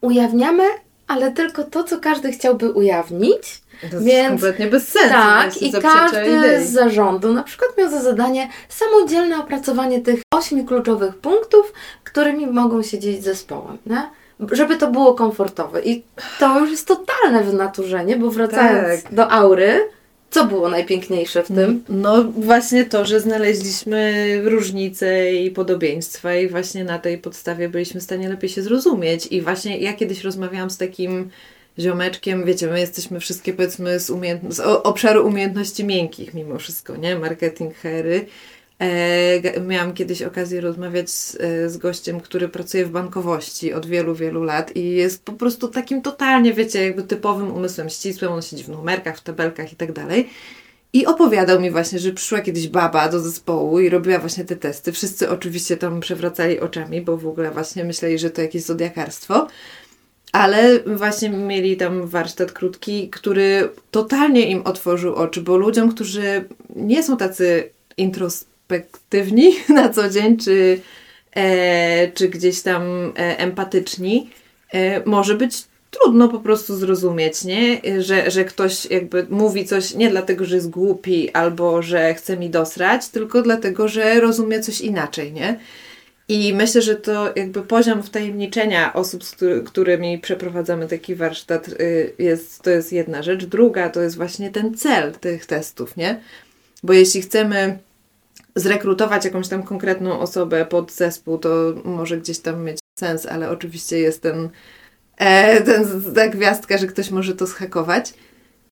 ujawniamy, 0.00 0.64
ale 1.06 1.30
tylko 1.32 1.64
to, 1.64 1.84
co 1.84 2.00
każdy 2.00 2.32
chciałby 2.32 2.70
ujawnić. 2.72 3.62
To 3.80 3.86
jest 3.96 4.04
Więc- 4.06 4.28
kompletnie 4.28 4.66
bez 4.66 4.88
sensu. 4.88 5.08
Tak, 5.14 5.62
i 5.62 5.72
każdy 5.72 6.26
idei. 6.26 6.66
z 6.66 6.70
zarządu 6.72 7.32
na 7.32 7.42
przykład 7.42 7.70
miał 7.78 7.90
za 7.90 8.02
zadanie 8.02 8.48
samodzielne 8.68 9.38
opracowanie 9.38 10.00
tych 10.00 10.20
ośmiu 10.34 10.64
kluczowych 10.64 11.14
punktów, 11.16 11.72
którymi 12.04 12.46
mogą 12.46 12.82
się 12.82 12.98
dzielić 12.98 13.24
zespołem, 13.24 13.78
nie? 13.86 14.10
żeby 14.52 14.76
to 14.76 14.90
było 14.90 15.14
komfortowe. 15.14 15.82
I 15.82 16.02
to 16.38 16.60
już 16.60 16.70
jest 16.70 16.86
totalne 16.88 17.42
wynaturzenie, 17.44 18.16
bo 18.16 18.30
wracając 18.30 19.02
Tak. 19.02 19.14
do 19.14 19.30
aury, 19.32 19.88
co 20.30 20.44
było 20.44 20.68
najpiękniejsze 20.68 21.42
w 21.42 21.46
tym? 21.46 21.84
No 21.88 22.24
właśnie 22.24 22.84
to, 22.84 23.04
że 23.04 23.20
znaleźliśmy 23.20 24.26
różnice 24.44 25.34
i 25.34 25.50
podobieństwa 25.50 26.34
i 26.34 26.48
właśnie 26.48 26.84
na 26.84 26.98
tej 26.98 27.18
podstawie 27.18 27.68
byliśmy 27.68 28.00
w 28.00 28.04
stanie 28.04 28.28
lepiej 28.28 28.50
się 28.50 28.62
zrozumieć. 28.62 29.26
I 29.26 29.42
właśnie 29.42 29.78
ja 29.78 29.92
kiedyś 29.92 30.24
rozmawiałam 30.24 30.70
z 30.70 30.78
takim 30.78 31.30
ziomeczkiem, 31.78 32.44
wiecie, 32.44 32.66
my 32.66 32.80
jesteśmy 32.80 33.20
wszystkie 33.20 33.52
powiedzmy 33.52 34.00
z, 34.00 34.10
umiejętno- 34.10 34.52
z 34.52 34.60
obszaru 34.60 35.26
umiejętności 35.26 35.84
miękkich 35.84 36.34
mimo 36.34 36.58
wszystko, 36.58 36.96
nie? 36.96 37.16
Marketing, 37.16 37.74
hery. 37.74 38.26
E, 38.78 39.60
miałam 39.60 39.94
kiedyś 39.94 40.22
okazję 40.22 40.60
rozmawiać 40.60 41.10
z, 41.10 41.36
e, 41.40 41.70
z 41.70 41.76
gościem, 41.76 42.20
który 42.20 42.48
pracuje 42.48 42.86
w 42.86 42.90
bankowości 42.90 43.72
od 43.72 43.86
wielu, 43.86 44.14
wielu 44.14 44.42
lat 44.42 44.76
i 44.76 44.90
jest 44.90 45.24
po 45.24 45.32
prostu 45.32 45.68
takim 45.68 46.02
totalnie, 46.02 46.52
wiecie, 46.52 46.84
jakby 46.84 47.02
typowym 47.02 47.50
umysłem 47.50 47.88
ścisłym, 47.90 48.32
on 48.32 48.42
siedzi 48.42 48.64
w 48.64 48.68
numerkach, 48.68 49.18
w 49.18 49.22
tabelkach 49.22 49.72
i 49.72 49.76
tak 49.76 49.92
dalej. 49.92 50.28
I 50.92 51.06
opowiadał 51.06 51.60
mi 51.60 51.70
właśnie, 51.70 51.98
że 51.98 52.12
przyszła 52.12 52.40
kiedyś 52.40 52.68
baba 52.68 53.08
do 53.08 53.20
zespołu 53.20 53.80
i 53.80 53.88
robiła 53.88 54.18
właśnie 54.18 54.44
te 54.44 54.56
testy. 54.56 54.92
Wszyscy 54.92 55.30
oczywiście 55.30 55.76
tam 55.76 56.00
przewracali 56.00 56.60
oczami, 56.60 57.00
bo 57.00 57.16
w 57.16 57.26
ogóle 57.26 57.50
właśnie 57.50 57.84
myśleli, 57.84 58.18
że 58.18 58.30
to 58.30 58.42
jakieś 58.42 58.62
zodiakarstwo. 58.62 59.46
Ale 60.32 60.80
właśnie 60.80 61.30
mieli 61.30 61.76
tam 61.76 62.06
warsztat 62.06 62.52
krótki, 62.52 63.10
który 63.10 63.68
totalnie 63.90 64.50
im 64.50 64.62
otworzył 64.62 65.14
oczy, 65.14 65.40
bo 65.40 65.56
ludziom, 65.56 65.90
którzy 65.90 66.44
nie 66.76 67.02
są 67.02 67.16
tacy 67.16 67.70
introspektywni 67.96 68.55
na 69.68 69.88
co 69.88 70.10
dzień, 70.10 70.36
czy, 70.36 70.80
e, 71.36 72.12
czy 72.12 72.28
gdzieś 72.28 72.62
tam 72.62 73.12
e, 73.18 73.38
empatyczni, 73.38 74.30
e, 74.72 75.02
może 75.04 75.34
być 75.34 75.64
trudno 75.90 76.28
po 76.28 76.38
prostu 76.38 76.76
zrozumieć, 76.76 77.44
nie? 77.44 77.80
Że, 77.98 78.30
że 78.30 78.44
ktoś 78.44 78.86
jakby 78.86 79.26
mówi 79.30 79.64
coś 79.64 79.94
nie 79.94 80.10
dlatego, 80.10 80.44
że 80.44 80.56
jest 80.56 80.70
głupi 80.70 81.30
albo 81.30 81.82
że 81.82 82.14
chce 82.14 82.36
mi 82.36 82.50
dosrać, 82.50 83.08
tylko 83.08 83.42
dlatego, 83.42 83.88
że 83.88 84.20
rozumie 84.20 84.60
coś 84.60 84.80
inaczej, 84.80 85.32
nie? 85.32 85.58
I 86.28 86.54
myślę, 86.54 86.82
że 86.82 86.96
to 86.96 87.32
jakby 87.36 87.62
poziom 87.62 88.02
wtajemniczenia 88.02 88.92
osób, 88.92 89.24
z 89.24 89.30
który, 89.30 89.62
którymi 89.62 90.18
przeprowadzamy 90.18 90.88
taki 90.88 91.14
warsztat, 91.14 91.68
y, 91.68 92.12
jest, 92.18 92.62
to 92.62 92.70
jest 92.70 92.92
jedna 92.92 93.22
rzecz. 93.22 93.44
Druga 93.44 93.90
to 93.90 94.00
jest 94.00 94.16
właśnie 94.16 94.50
ten 94.50 94.74
cel 94.74 95.12
tych 95.12 95.46
testów, 95.46 95.96
nie? 95.96 96.20
Bo 96.82 96.92
jeśli 96.92 97.22
chcemy 97.22 97.78
zrekrutować 98.56 99.24
jakąś 99.24 99.48
tam 99.48 99.62
konkretną 99.62 100.20
osobę 100.20 100.66
pod 100.66 100.92
zespół, 100.92 101.38
to 101.38 101.74
może 101.84 102.18
gdzieś 102.18 102.38
tam 102.38 102.64
mieć 102.64 102.78
sens, 102.98 103.26
ale 103.26 103.50
oczywiście 103.50 103.98
jest 103.98 104.22
ten, 104.22 104.48
e, 105.16 105.60
ten, 105.62 106.14
ta 106.14 106.28
gwiazdka, 106.28 106.78
że 106.78 106.86
ktoś 106.86 107.10
może 107.10 107.34
to 107.34 107.46
schakować. 107.46 108.14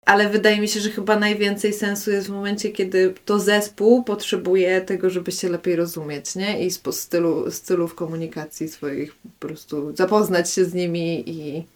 Ale 0.06 0.30
wydaje 0.30 0.62
mi 0.62 0.68
się, 0.68 0.80
że 0.80 0.90
chyba 0.90 1.20
najwięcej 1.20 1.74
sensu 1.74 2.12
jest 2.12 2.28
w 2.28 2.32
momencie, 2.32 2.70
kiedy 2.70 3.14
to 3.26 3.40
zespół 3.40 4.04
potrzebuje 4.04 4.82
tego, 4.82 5.10
żeby 5.10 5.32
się 5.32 5.50
lepiej 5.50 5.76
rozumieć, 5.76 6.36
nie? 6.36 6.66
I 6.66 6.72
z 6.72 6.82
stylu, 6.92 7.52
stylów 7.52 7.96
komunikacji 7.96 8.70
swoich 8.70 9.16
po 9.16 9.48
prostu 9.48 9.96
zapoznać 9.96 10.52
się 10.52 10.66
z 10.66 10.74
nimi 10.74 11.30
i 11.30 11.68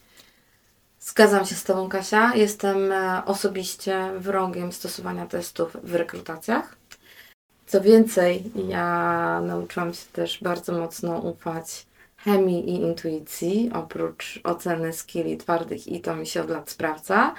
Zgadzam 1.06 1.46
się 1.46 1.56
z 1.56 1.64
Tobą, 1.64 1.90
Kasia. 1.90 2.36
Jestem 2.36 2.92
e, 2.92 3.26
osobiście 3.26 4.12
wrogiem 4.18 4.72
stosowania 4.72 5.26
testów 5.26 5.78
w 5.84 5.96
rekrutacjach. 5.96 6.76
Co 7.74 7.82
więcej, 7.82 8.44
ja 8.68 9.42
nauczyłam 9.42 9.94
się 9.94 10.06
też 10.14 10.44
bardzo 10.44 10.74
mocno 10.74 11.20
ufać 11.20 11.86
chemii 12.18 12.70
i 12.70 12.74
intuicji, 12.74 13.72
oprócz 13.74 14.40
oceny 14.44 14.94
skilli 14.94 15.38
twardych 15.38 15.88
i 15.88 16.02
to 16.02 16.16
mi 16.16 16.28
się 16.28 16.42
od 16.42 16.50
lat 16.50 16.70
sprawdza. 16.70 17.34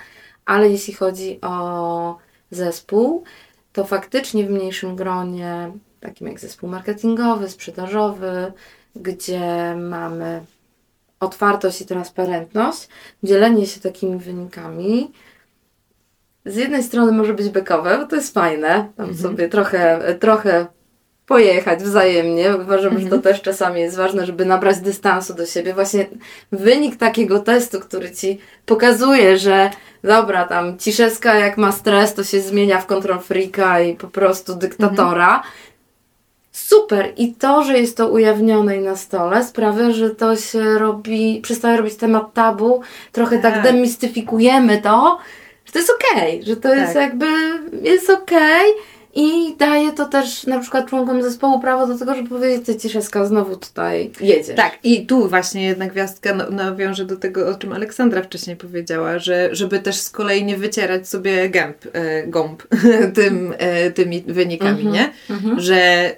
Ale 0.44 0.70
jeśli 0.70 0.94
chodzi 0.94 1.40
o 1.40 2.18
zespół, 2.50 3.24
to 3.72 3.84
faktycznie 3.84 4.46
w 4.46 4.50
mniejszym 4.50 4.96
gronie, 4.96 5.72
takim 6.00 6.26
jak 6.26 6.40
zespół 6.40 6.70
marketingowy, 6.70 7.48
sprzedażowy, 7.48 8.52
gdzie 8.96 9.74
mamy 9.76 10.44
otwartość 11.20 11.80
i 11.80 11.86
transparentność, 11.86 12.88
dzielenie 13.22 13.66
się 13.66 13.80
takimi 13.80 14.18
wynikami. 14.18 15.12
Z 16.44 16.56
jednej 16.56 16.82
strony 16.82 17.12
może 17.12 17.34
być 17.34 17.48
bekowe, 17.48 17.98
bo 17.98 18.06
to 18.06 18.16
jest 18.16 18.34
fajne, 18.34 18.68
tam 18.96 19.08
mhm. 19.08 19.16
sobie 19.16 19.48
trochę, 19.48 20.14
trochę 20.20 20.66
pojechać 21.26 21.82
wzajemnie. 21.82 22.56
Uważam, 22.56 22.92
mhm. 22.92 23.00
że 23.02 23.08
to 23.08 23.16
mhm. 23.16 23.22
też 23.22 23.42
czasami 23.42 23.80
jest 23.80 23.96
ważne, 23.96 24.26
żeby 24.26 24.44
nabrać 24.44 24.80
dystansu 24.80 25.34
do 25.34 25.46
siebie. 25.46 25.74
Właśnie 25.74 26.06
wynik 26.52 26.96
takiego 26.96 27.40
testu, 27.40 27.80
który 27.80 28.10
ci 28.10 28.38
pokazuje, 28.66 29.38
że 29.38 29.70
dobra, 30.02 30.44
tam 30.44 30.78
Ciszewska 30.78 31.34
jak 31.34 31.56
ma 31.56 31.72
stres, 31.72 32.14
to 32.14 32.24
się 32.24 32.40
zmienia 32.40 32.80
w 32.80 32.86
control 32.86 33.20
freaka 33.20 33.80
i 33.80 33.94
po 33.94 34.08
prostu 34.08 34.54
dyktatora. 34.54 35.36
Mhm. 35.36 35.52
Super! 36.52 37.12
I 37.16 37.34
to, 37.34 37.64
że 37.64 37.78
jest 37.78 37.96
to 37.96 38.08
ujawnione 38.08 38.76
i 38.76 38.80
na 38.80 38.96
stole 38.96 39.44
sprawia, 39.44 39.90
że 39.90 40.10
to 40.10 40.36
się 40.36 40.78
robi, 40.78 41.40
przestaje 41.42 41.76
robić 41.76 41.96
temat 41.96 42.34
tabu, 42.34 42.80
trochę 43.12 43.38
tak, 43.38 43.54
tak 43.54 43.62
demistyfikujemy 43.62 44.82
to, 44.82 45.18
to 45.75 45.78
jest 45.78 45.90
okej, 45.90 46.35
okay, 46.35 46.47
że 46.47 46.57
to 46.57 46.69
tak. 46.69 46.78
jest 46.78 46.95
jakby, 46.95 47.26
jest 47.83 48.11
okej. 48.11 48.71
Okay 48.71 48.95
i 49.14 49.57
daje 49.59 49.93
to 49.93 50.04
też 50.04 50.47
na 50.47 50.59
przykład 50.61 50.87
członkom 50.88 51.23
zespołu 51.23 51.61
prawo 51.61 51.87
do 51.87 51.99
tego, 51.99 52.14
żeby 52.14 52.28
powiedzieć, 52.28 52.66
że 52.66 52.76
Ciszewska 52.76 53.25
znowu 53.25 53.57
tutaj 53.57 54.11
jedzie. 54.21 54.54
Tak, 54.54 54.78
i 54.83 55.07
tu 55.07 55.28
właśnie 55.28 55.64
jedna 55.64 55.87
gwiazdka 55.87 56.35
nawiąże 56.35 57.04
do 57.04 57.16
tego, 57.16 57.49
o 57.49 57.54
czym 57.54 57.73
Aleksandra 57.73 58.23
wcześniej 58.23 58.57
powiedziała, 58.57 59.19
że 59.19 59.49
żeby 59.52 59.78
też 59.78 59.97
z 59.97 60.11
kolei 60.11 60.45
nie 60.45 60.57
wycierać 60.57 61.09
sobie 61.09 61.49
gęb, 61.49 61.76
e, 61.93 62.26
gąb 62.26 62.62
tym, 63.16 63.54
e, 63.59 63.90
tymi 63.90 64.25
wynikami, 64.26 64.85
-hmm, 64.85 64.93
nie? 64.93 65.12
-hmm. 65.31 65.59
Że 65.59 65.76
e, 65.76 66.14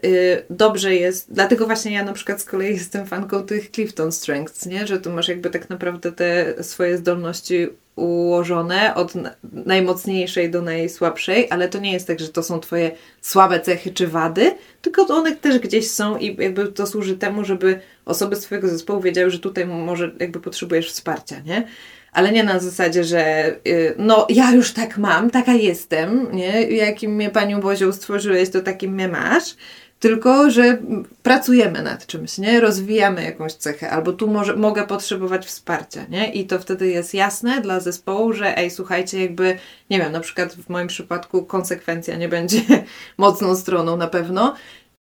dobrze 0.51 0.95
jest, 0.95 1.33
dlatego 1.33 1.67
właśnie 1.67 1.93
ja 1.93 2.05
na 2.05 2.13
przykład 2.13 2.41
z 2.41 2.45
kolei 2.45 2.75
jestem 2.75 3.07
fanką 3.07 3.43
tych 3.43 3.71
Clifton 3.71 4.13
Strengths, 4.13 4.67
nie? 4.67 4.87
Że 4.87 5.01
tu 5.01 5.11
masz 5.11 5.29
jakby 5.29 5.51
tak 5.51 5.71
naprawdę 5.71 6.13
te 6.13 6.55
swoje 6.65 6.99
zdolności 6.99 7.69
ułożone 7.97 8.95
od 8.95 9.12
najmocniejszej 9.53 10.50
do 10.50 10.62
najsłabszej, 10.62 11.50
ale 11.50 11.69
to 11.69 11.79
nie 11.79 11.93
jest 11.93 12.07
tak, 12.07 12.21
że 12.21 12.29
to 12.29 12.43
są 12.43 12.61
Twoje 12.61 12.91
słabe 13.21 13.61
cechy 13.61 13.91
czy 13.91 14.07
wady, 14.09 14.55
tylko 14.83 15.07
one 15.07 15.37
też 15.37 15.59
gdzieś 15.59 15.91
są 15.91 16.19
i 16.19 16.37
jakby 16.43 16.73
to 16.73 16.87
służy 16.87 17.17
temu, 17.17 17.45
żeby 17.45 17.81
osoby 18.05 18.37
z 18.37 18.41
Twojego 18.41 18.69
zespołu 18.69 19.00
wiedziały, 19.00 19.31
że 19.31 19.38
tutaj 19.38 19.67
może 19.67 20.12
jakby 20.21 20.41
potrzebujesz 20.41 20.91
wsparcia, 20.91 21.41
nie? 21.41 21.67
Ale 22.12 22.33
nie 22.33 22.45
na 22.45 22.59
zasadzie, 22.59 23.05
że 23.05 23.55
y, 23.67 23.95
no 23.99 24.26
ja 24.31 24.53
już 24.53 24.73
tak 24.73 24.99
mam, 24.99 25.31
taka 25.31 25.53
jestem, 25.53 26.29
nie? 26.33 26.62
Jakim 26.62 27.15
mnie 27.15 27.31
Panią 27.31 27.61
Bozią 27.61 27.93
stworzyłeś, 27.93 28.50
to 28.50 28.61
takim 28.61 28.93
mnie 28.93 29.09
masz 29.09 29.55
tylko 30.00 30.50
że 30.50 30.79
pracujemy 31.23 31.83
nad 31.83 32.07
czymś, 32.07 32.38
nie? 32.38 32.61
Rozwijamy 32.61 33.25
jakąś 33.25 33.53
cechę, 33.53 33.91
albo 33.91 34.12
tu 34.12 34.29
może, 34.29 34.57
mogę 34.57 34.87
potrzebować 34.87 35.47
wsparcia, 35.47 36.05
nie? 36.09 36.33
I 36.33 36.47
to 36.47 36.59
wtedy 36.59 36.88
jest 36.88 37.15
jasne 37.15 37.61
dla 37.61 37.81
zespołu, 37.81 38.33
że 38.33 38.59
ej, 38.59 38.71
słuchajcie, 38.71 39.23
jakby, 39.23 39.59
nie 39.91 39.99
wiem, 39.99 40.12
na 40.12 40.21
przykład 40.21 40.55
w 40.55 40.69
moim 40.69 40.88
przypadku 40.88 41.45
konsekwencja 41.45 42.17
nie 42.17 42.29
będzie 42.29 42.61
mocną 43.19 43.57
stroną 43.57 43.97
na 43.97 44.07
pewno 44.07 44.55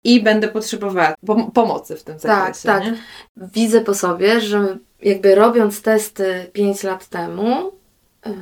i 0.03 0.23
będę 0.23 0.47
potrzebowała 0.47 1.15
pom 1.25 1.51
pomocy 1.51 1.95
w 1.95 2.03
tym 2.03 2.19
zakresie. 2.19 2.67
Tak, 2.67 2.83
tak. 2.83 2.93
Widzę 3.37 3.81
po 3.81 3.93
sobie, 3.93 4.41
że 4.41 4.77
jakby 5.01 5.35
robiąc 5.35 5.81
testy 5.81 6.49
5 6.53 6.83
lat 6.83 7.07
temu, 7.07 7.71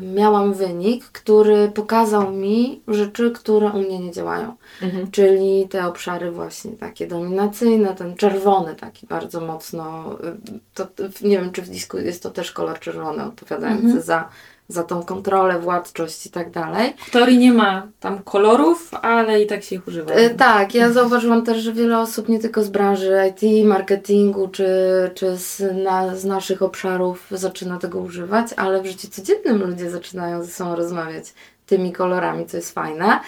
miałam 0.02 0.54
wynik, 0.54 1.06
który 1.06 1.72
pokazał 1.74 2.32
mi 2.32 2.82
rzeczy, 2.88 3.32
które 3.32 3.68
u 3.72 3.80
mnie 3.80 4.00
nie 4.00 4.12
działają. 4.12 4.56
Mhm. 4.82 5.12
Czyli 5.12 5.68
te 5.70 5.88
obszary 5.88 6.32
właśnie 6.32 6.72
takie 6.72 7.08
dominacyjne, 7.08 7.96
ten 7.96 8.16
czerwony 8.16 8.76
taki 8.76 9.08
bardzo 9.08 9.42
mocno, 9.42 10.16
y, 10.24 10.60
to, 10.74 10.88
nie 11.22 11.40
wiem 11.40 11.52
czy 11.52 11.62
w 11.62 11.70
disku 11.70 11.98
jest 11.98 12.24
to 12.24 12.30
też 12.32 12.52
kolor 12.52 12.80
czerwony 12.80 13.24
odpowiadający 13.24 13.86
mhm. 13.86 14.02
za 14.02 14.30
za 14.68 14.84
tą 14.84 15.04
kontrolę, 15.04 15.60
władczość 15.60 16.26
i 16.26 16.30
tak 16.30 16.52
dalej. 16.52 16.94
W 16.98 17.12
teorii 17.12 17.38
nie 17.38 17.54
ma 17.54 17.88
tam 18.00 18.20
kolorów, 18.20 18.94
ale 18.94 19.42
i 19.42 19.48
tak 19.48 19.64
się 19.64 19.76
ich 19.76 19.88
używa. 19.88 20.14
E, 20.14 20.30
tak, 20.30 20.76
ja 20.76 20.92
zauważyłam 20.92 21.46
też, 21.46 21.58
że 21.58 21.74
wiele 21.74 22.00
osób 22.00 22.30
nie 22.30 22.40
tylko 22.40 22.64
z 22.64 22.70
branży 22.70 23.14
IT, 23.30 23.66
marketingu 23.68 24.48
czy, 24.48 24.68
czy 25.16 25.38
z, 25.38 25.64
na, 25.84 26.16
z 26.16 26.26
naszych 26.26 26.62
obszarów 26.62 27.28
zaczyna 27.32 27.78
tego 27.78 28.00
używać, 28.00 28.48
ale 28.58 28.82
w 28.82 28.86
życiu 28.86 29.08
codziennym 29.12 29.70
ludzie 29.70 29.90
zaczynają 29.90 30.44
ze 30.44 30.52
sobą 30.52 30.76
rozmawiać 30.76 31.34
tymi 31.66 31.92
kolorami, 31.92 32.46
co 32.46 32.58
jest 32.58 32.74
fajne. 32.74 33.20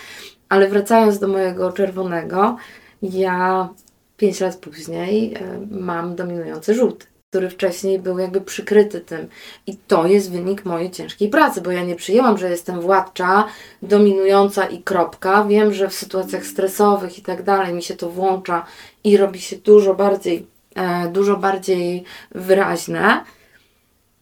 Ale 0.49 0.67
wracając 0.67 1.19
do 1.19 1.27
mojego 1.27 1.71
czerwonego, 1.71 2.57
ja 3.01 3.69
pięć 4.17 4.39
lat 4.39 4.55
później 4.55 5.33
y, 5.35 5.67
mam 5.71 6.15
dominujący 6.15 6.73
żółty 6.73 7.05
który 7.35 7.49
wcześniej 7.49 7.99
był 7.99 8.19
jakby 8.19 8.41
przykryty 8.41 9.01
tym. 9.01 9.27
I 9.67 9.77
to 9.77 10.07
jest 10.07 10.31
wynik 10.31 10.65
mojej 10.65 10.91
ciężkiej 10.91 11.29
pracy, 11.29 11.61
bo 11.61 11.71
ja 11.71 11.83
nie 11.83 11.95
przyjęłam, 11.95 12.37
że 12.37 12.49
jestem 12.49 12.81
władcza, 12.81 13.45
dominująca 13.81 14.65
i 14.65 14.83
kropka. 14.83 15.43
Wiem, 15.43 15.73
że 15.73 15.89
w 15.89 15.93
sytuacjach 15.93 16.45
stresowych 16.45 17.19
i 17.19 17.21
tak 17.21 17.43
dalej 17.43 17.73
mi 17.73 17.83
się 17.83 17.95
to 17.95 18.09
włącza 18.09 18.65
i 19.03 19.17
robi 19.17 19.41
się 19.41 19.55
dużo 19.55 19.95
bardziej, 19.95 20.47
e, 20.75 21.07
dużo 21.07 21.37
bardziej 21.37 22.03
wyraźne. 22.31 23.23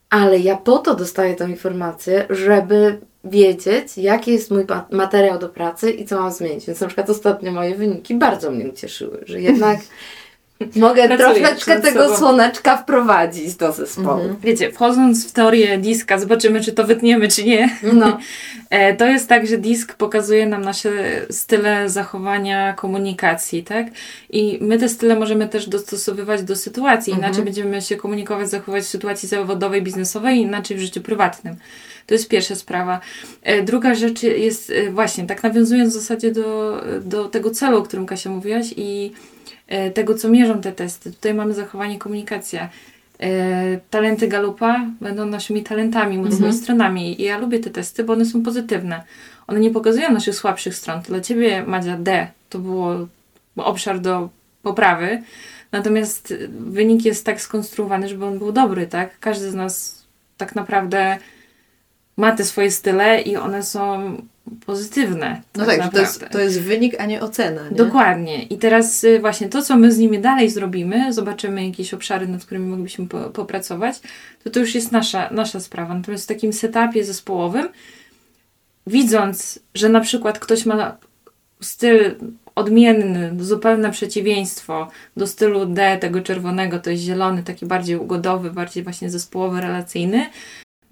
Ale 0.09 0.39
ja 0.39 0.57
po 0.57 0.77
to 0.77 0.95
dostaję 0.95 1.35
tę 1.35 1.49
informację, 1.49 2.25
żeby 2.29 2.99
wiedzieć, 3.23 3.97
jaki 3.97 4.31
jest 4.31 4.51
mój 4.51 4.65
materiał 4.91 5.39
do 5.39 5.49
pracy 5.49 5.91
i 5.91 6.05
co 6.05 6.21
mam 6.21 6.31
zmienić. 6.31 6.65
Więc 6.65 6.81
na 6.81 6.87
przykład 6.87 7.09
ostatnio 7.09 7.51
moje 7.51 7.75
wyniki 7.75 8.15
bardzo 8.15 8.51
mnie 8.51 8.69
ucieszyły, 8.69 9.23
że 9.25 9.41
jednak 9.41 9.79
Mogę 10.75 11.17
troszeczkę 11.17 11.81
tego 11.81 12.17
słoneczka 12.17 12.77
wprowadzić 12.77 13.55
do 13.55 13.71
zespołu. 13.71 14.21
Mhm. 14.21 14.35
Wiecie, 14.43 14.71
wchodząc 14.71 15.27
w 15.27 15.31
teorię 15.31 15.77
diska, 15.77 16.19
zobaczymy, 16.19 16.61
czy 16.61 16.71
to 16.71 16.83
wytniemy, 16.83 17.27
czy 17.27 17.43
nie. 17.43 17.79
No. 17.93 18.17
E, 18.69 18.95
to 18.95 19.05
jest 19.05 19.29
tak, 19.29 19.47
że 19.47 19.57
disk 19.57 19.95
pokazuje 19.95 20.45
nam 20.45 20.61
nasze 20.61 20.91
style 21.29 21.89
zachowania 21.89 22.73
komunikacji, 22.73 23.63
tak? 23.63 23.87
I 24.29 24.57
my 24.61 24.77
te 24.77 24.89
style 24.89 25.15
możemy 25.15 25.49
też 25.49 25.69
dostosowywać 25.69 26.43
do 26.43 26.55
sytuacji. 26.55 27.13
Inaczej 27.13 27.29
mhm. 27.29 27.45
będziemy 27.45 27.81
się 27.81 27.95
komunikować, 27.95 28.49
zachować 28.49 28.83
w 28.83 28.87
sytuacji 28.87 29.29
zawodowej, 29.29 29.81
biznesowej, 29.81 30.37
inaczej 30.37 30.77
w 30.77 30.79
życiu 30.79 31.01
prywatnym. 31.01 31.55
To 32.07 32.13
jest 32.13 32.29
pierwsza 32.29 32.55
sprawa. 32.55 32.99
E, 33.43 33.61
druga 33.63 33.95
rzecz 33.95 34.23
jest 34.23 34.69
e, 34.69 34.91
właśnie, 34.91 35.25
tak 35.25 35.43
nawiązując 35.43 35.93
w 35.93 35.99
zasadzie 35.99 36.31
do, 36.31 36.81
do 37.01 37.29
tego 37.29 37.51
celu, 37.51 37.77
o 37.77 37.81
którym 37.81 38.05
Kasia 38.05 38.29
mówiłaś 38.29 38.73
i 38.77 39.11
tego, 39.93 40.15
co 40.15 40.29
mierzą 40.29 40.61
te 40.61 40.71
testy. 40.71 41.11
Tutaj 41.11 41.33
mamy 41.33 41.53
zachowanie, 41.53 41.99
komunikacja. 41.99 42.69
E, 43.19 43.79
talenty 43.89 44.27
Galupa 44.27 44.85
będą 45.01 45.25
naszymi 45.25 45.63
talentami, 45.63 46.17
mocnymi 46.17 46.45
mhm. 46.45 46.53
stronami. 46.53 47.21
I 47.21 47.23
ja 47.23 47.37
lubię 47.37 47.59
te 47.59 47.69
testy, 47.69 48.03
bo 48.03 48.13
one 48.13 48.25
są 48.25 48.43
pozytywne. 48.43 49.03
One 49.47 49.59
nie 49.59 49.71
pokazują 49.71 50.11
naszych 50.11 50.35
słabszych 50.35 50.75
stron. 50.75 51.01
Dla 51.01 51.21
Ciebie, 51.21 51.63
Madzia, 51.67 51.97
D 51.97 52.27
to 52.49 52.59
było 52.59 53.07
obszar 53.57 53.99
do 53.99 54.29
poprawy. 54.63 55.23
Natomiast 55.71 56.33
wynik 56.49 57.05
jest 57.05 57.25
tak 57.25 57.41
skonstruowany, 57.41 58.09
żeby 58.09 58.25
on 58.25 58.37
był 58.39 58.51
dobry, 58.51 58.87
tak? 58.87 59.19
Każdy 59.19 59.51
z 59.51 59.55
nas 59.55 60.03
tak 60.37 60.55
naprawdę 60.55 61.17
ma 62.17 62.31
te 62.31 62.45
swoje 62.45 62.71
style 62.71 63.21
i 63.21 63.37
one 63.37 63.63
są 63.63 64.17
pozytywne. 64.65 65.41
No 65.55 65.65
tak, 65.65 65.77
tak 65.77 65.93
to, 65.93 65.99
jest, 65.99 66.25
to 66.31 66.39
jest 66.39 66.61
wynik, 66.61 66.95
a 66.99 67.05
nie 67.05 67.21
ocena. 67.21 67.69
Nie? 67.69 67.75
Dokładnie. 67.75 68.43
I 68.43 68.57
teraz 68.57 69.03
y, 69.03 69.19
właśnie 69.19 69.49
to, 69.49 69.61
co 69.61 69.77
my 69.77 69.91
z 69.91 69.97
nimi 69.97 70.19
dalej 70.19 70.49
zrobimy, 70.49 71.13
zobaczymy 71.13 71.65
jakieś 71.65 71.93
obszary, 71.93 72.27
nad 72.27 72.45
którymi 72.45 72.67
moglibyśmy 72.67 73.07
po, 73.07 73.19
popracować, 73.19 73.95
to 74.43 74.49
to 74.49 74.59
już 74.59 74.75
jest 74.75 74.91
nasza, 74.91 75.29
nasza 75.31 75.59
sprawa. 75.59 75.93
Natomiast 75.93 76.23
w 76.23 76.27
takim 76.27 76.53
setupie 76.53 77.05
zespołowym, 77.05 77.69
widząc, 78.87 79.59
że 79.75 79.89
na 79.89 79.99
przykład 79.99 80.39
ktoś 80.39 80.65
ma 80.65 80.97
styl 81.61 82.15
odmienny, 82.55 83.31
zupełne 83.39 83.91
przeciwieństwo 83.91 84.87
do 85.17 85.27
stylu 85.27 85.65
D, 85.65 85.97
tego 85.97 86.21
czerwonego, 86.21 86.79
to 86.79 86.89
jest 86.89 87.03
zielony, 87.03 87.43
taki 87.43 87.65
bardziej 87.65 87.97
ugodowy, 87.97 88.51
bardziej 88.51 88.83
właśnie 88.83 89.09
zespołowy, 89.09 89.61
relacyjny, 89.61 90.29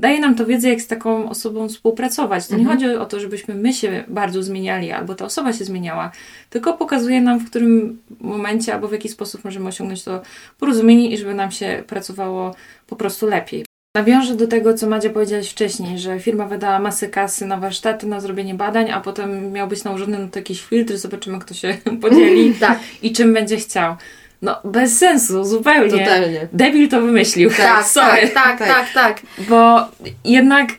daje 0.02 0.20
nam 0.20 0.36
to 0.36 0.46
wiedzę, 0.46 0.70
jak 0.70 0.82
z 0.82 0.88
taką 0.88 1.30
osobą 1.30 1.70
współpracować. 1.70 2.48
To 2.48 2.56
mhm. 2.56 2.62
nie 2.62 2.74
chodzi 2.74 2.98
o 2.98 3.06
to, 3.06 3.20
żebyśmy 3.20 3.56
my 3.56 3.74
się 3.74 4.04
bardzo 4.08 4.44
zmieniali, 4.44 4.92
albo 4.92 5.16
ta 5.16 5.26
osoba 5.26 5.54
się 5.54 5.66
zmieniała, 5.66 6.12
tylko 6.50 6.74
pokazuje 6.74 7.22
nam, 7.22 7.40
w 7.40 7.50
którym 7.50 8.02
momencie 8.20 8.74
albo 8.74 8.88
w 8.88 8.92
jaki 8.92 9.10
sposób 9.10 9.44
możemy 9.44 9.68
osiągnąć 9.68 10.04
to 10.04 10.22
porozumienie 10.60 11.12
i 11.12 11.18
żeby 11.18 11.34
nam 11.34 11.52
się 11.52 11.84
pracowało 11.88 12.56
po 12.88 12.96
prostu 12.96 13.28
lepiej. 13.28 13.66
Nawiążę 13.96 14.36
do 14.36 14.48
tego, 14.48 14.74
co 14.74 14.88
Madzia 14.88 15.10
powiedziałaś 15.10 15.50
wcześniej, 15.50 16.00
że 16.00 16.20
firma 16.20 16.48
wydała 16.48 16.80
masę 16.80 17.08
kasy 17.08 17.46
na 17.46 17.58
warsztaty, 17.58 18.08
na 18.08 18.20
zrobienie 18.20 18.56
badań, 18.56 18.92
a 18.92 19.02
potem 19.02 19.52
miał 19.52 19.68
być 19.68 19.84
nałożony 19.84 20.20
na 20.20 20.28
to 20.28 20.40
jakiś 20.40 20.62
filtr, 20.66 20.98
zobaczymy, 20.98 21.40
kto 21.40 21.54
się 21.54 21.78
podzieli 22.02 22.54
tak. 22.54 22.80
i 23.02 23.12
czym 23.12 23.34
będzie 23.34 23.58
chciał. 23.58 23.96
No, 24.42 24.56
bez 24.64 24.98
sensu, 24.98 25.44
zupełnie. 25.44 26.00
Totalnie. 26.06 26.48
Debil 26.54 26.90
to 26.90 27.02
wymyślił. 27.02 27.50
Tak, 27.50 27.58
tak 27.58 27.86
Sorry. 27.86 28.28
Tak, 28.28 28.60
tak, 28.60 28.60
tak, 28.60 28.68
tak, 28.68 28.94
tak. 28.94 29.22
Bo 29.50 29.88
jednak 30.26 30.70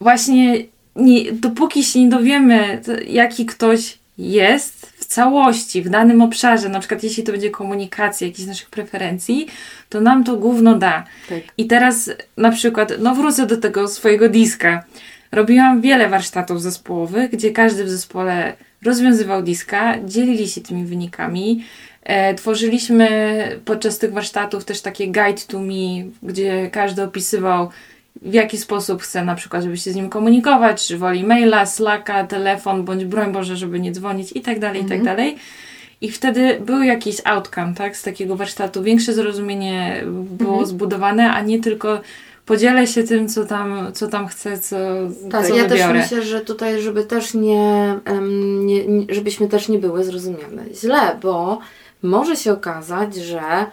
właśnie 0.00 0.64
nie, 0.96 1.32
dopóki 1.32 1.84
się 1.84 2.00
nie 2.00 2.08
dowiemy, 2.08 2.82
jaki 3.08 3.46
ktoś 3.46 3.98
jest 4.18 4.86
w 4.86 5.04
całości, 5.04 5.82
w 5.82 5.88
danym 5.88 6.22
obszarze, 6.22 6.68
na 6.68 6.78
przykład 6.78 7.02
jeśli 7.02 7.22
to 7.22 7.32
będzie 7.32 7.50
komunikacja, 7.50 8.26
jakichś 8.26 8.48
naszych 8.48 8.70
preferencji, 8.70 9.46
to 9.88 10.00
nam 10.00 10.24
to 10.24 10.36
gówno 10.36 10.74
da. 10.74 11.04
Tak. 11.28 11.38
I 11.58 11.66
teraz 11.66 12.10
na 12.36 12.50
przykład, 12.50 12.92
no 12.98 13.14
wrócę 13.14 13.46
do 13.46 13.56
tego 13.56 13.88
swojego 13.88 14.28
diska. 14.28 14.84
Robiłam 15.32 15.80
wiele 15.80 16.08
warsztatów 16.08 16.62
zespołowych, 16.62 17.30
gdzie 17.30 17.50
każdy 17.50 17.84
w 17.84 17.90
zespole 17.90 18.52
rozwiązywał 18.82 19.42
diska, 19.42 19.94
dzielili 20.04 20.48
się 20.48 20.60
tymi 20.60 20.84
wynikami. 20.84 21.64
E, 22.06 22.34
tworzyliśmy 22.34 23.08
podczas 23.64 23.98
tych 23.98 24.12
warsztatów 24.12 24.64
też 24.64 24.80
takie 24.80 25.06
guide 25.06 25.42
to 25.48 25.58
me, 25.58 26.10
gdzie 26.22 26.70
każdy 26.72 27.02
opisywał 27.02 27.68
w 28.22 28.34
jaki 28.34 28.58
sposób 28.58 29.02
chce 29.02 29.24
na 29.24 29.34
przykład, 29.34 29.62
żeby 29.62 29.76
się 29.76 29.92
z 29.92 29.96
nim 29.96 30.08
komunikować, 30.08 30.86
czy 30.86 30.98
woli 30.98 31.24
maila, 31.24 31.66
slacka, 31.66 32.26
telefon, 32.26 32.84
bądź 32.84 33.04
broń 33.04 33.32
Boże, 33.32 33.56
żeby 33.56 33.80
nie 33.80 33.92
dzwonić 33.92 34.32
i 34.34 34.40
tak 34.40 34.58
dalej, 34.58 34.80
i 34.82 34.84
tak 34.84 34.98
mhm. 34.98 35.16
dalej. 35.16 35.36
I 36.00 36.10
wtedy 36.10 36.60
był 36.60 36.82
jakiś 36.82 37.16
outcome, 37.24 37.74
tak, 37.74 37.96
z 37.96 38.02
takiego 38.02 38.36
warsztatu. 38.36 38.82
Większe 38.82 39.12
zrozumienie 39.12 40.02
było 40.30 40.50
mhm. 40.50 40.66
zbudowane, 40.66 41.32
a 41.32 41.42
nie 41.42 41.60
tylko 41.60 42.00
podzielę 42.46 42.86
się 42.86 43.04
tym, 43.04 43.28
co 43.28 43.44
tam, 43.44 43.92
co 43.92 44.08
tam 44.08 44.26
chcę, 44.26 44.58
co 44.58 44.76
Tak, 45.30 45.46
co 45.46 45.54
ja 45.54 45.62
wybiorę. 45.62 45.92
też 45.92 46.02
myślę, 46.02 46.22
że 46.22 46.40
tutaj, 46.40 46.80
żeby 46.80 47.04
też 47.04 47.34
nie, 47.34 47.94
nie, 48.64 48.86
nie, 48.86 49.14
żebyśmy 49.14 49.48
też 49.48 49.68
nie 49.68 49.78
były 49.78 50.04
zrozumiane 50.04 50.64
źle, 50.74 51.18
bo 51.22 51.58
może 52.06 52.36
się 52.36 52.52
okazać, 52.52 53.14
że 53.14 53.66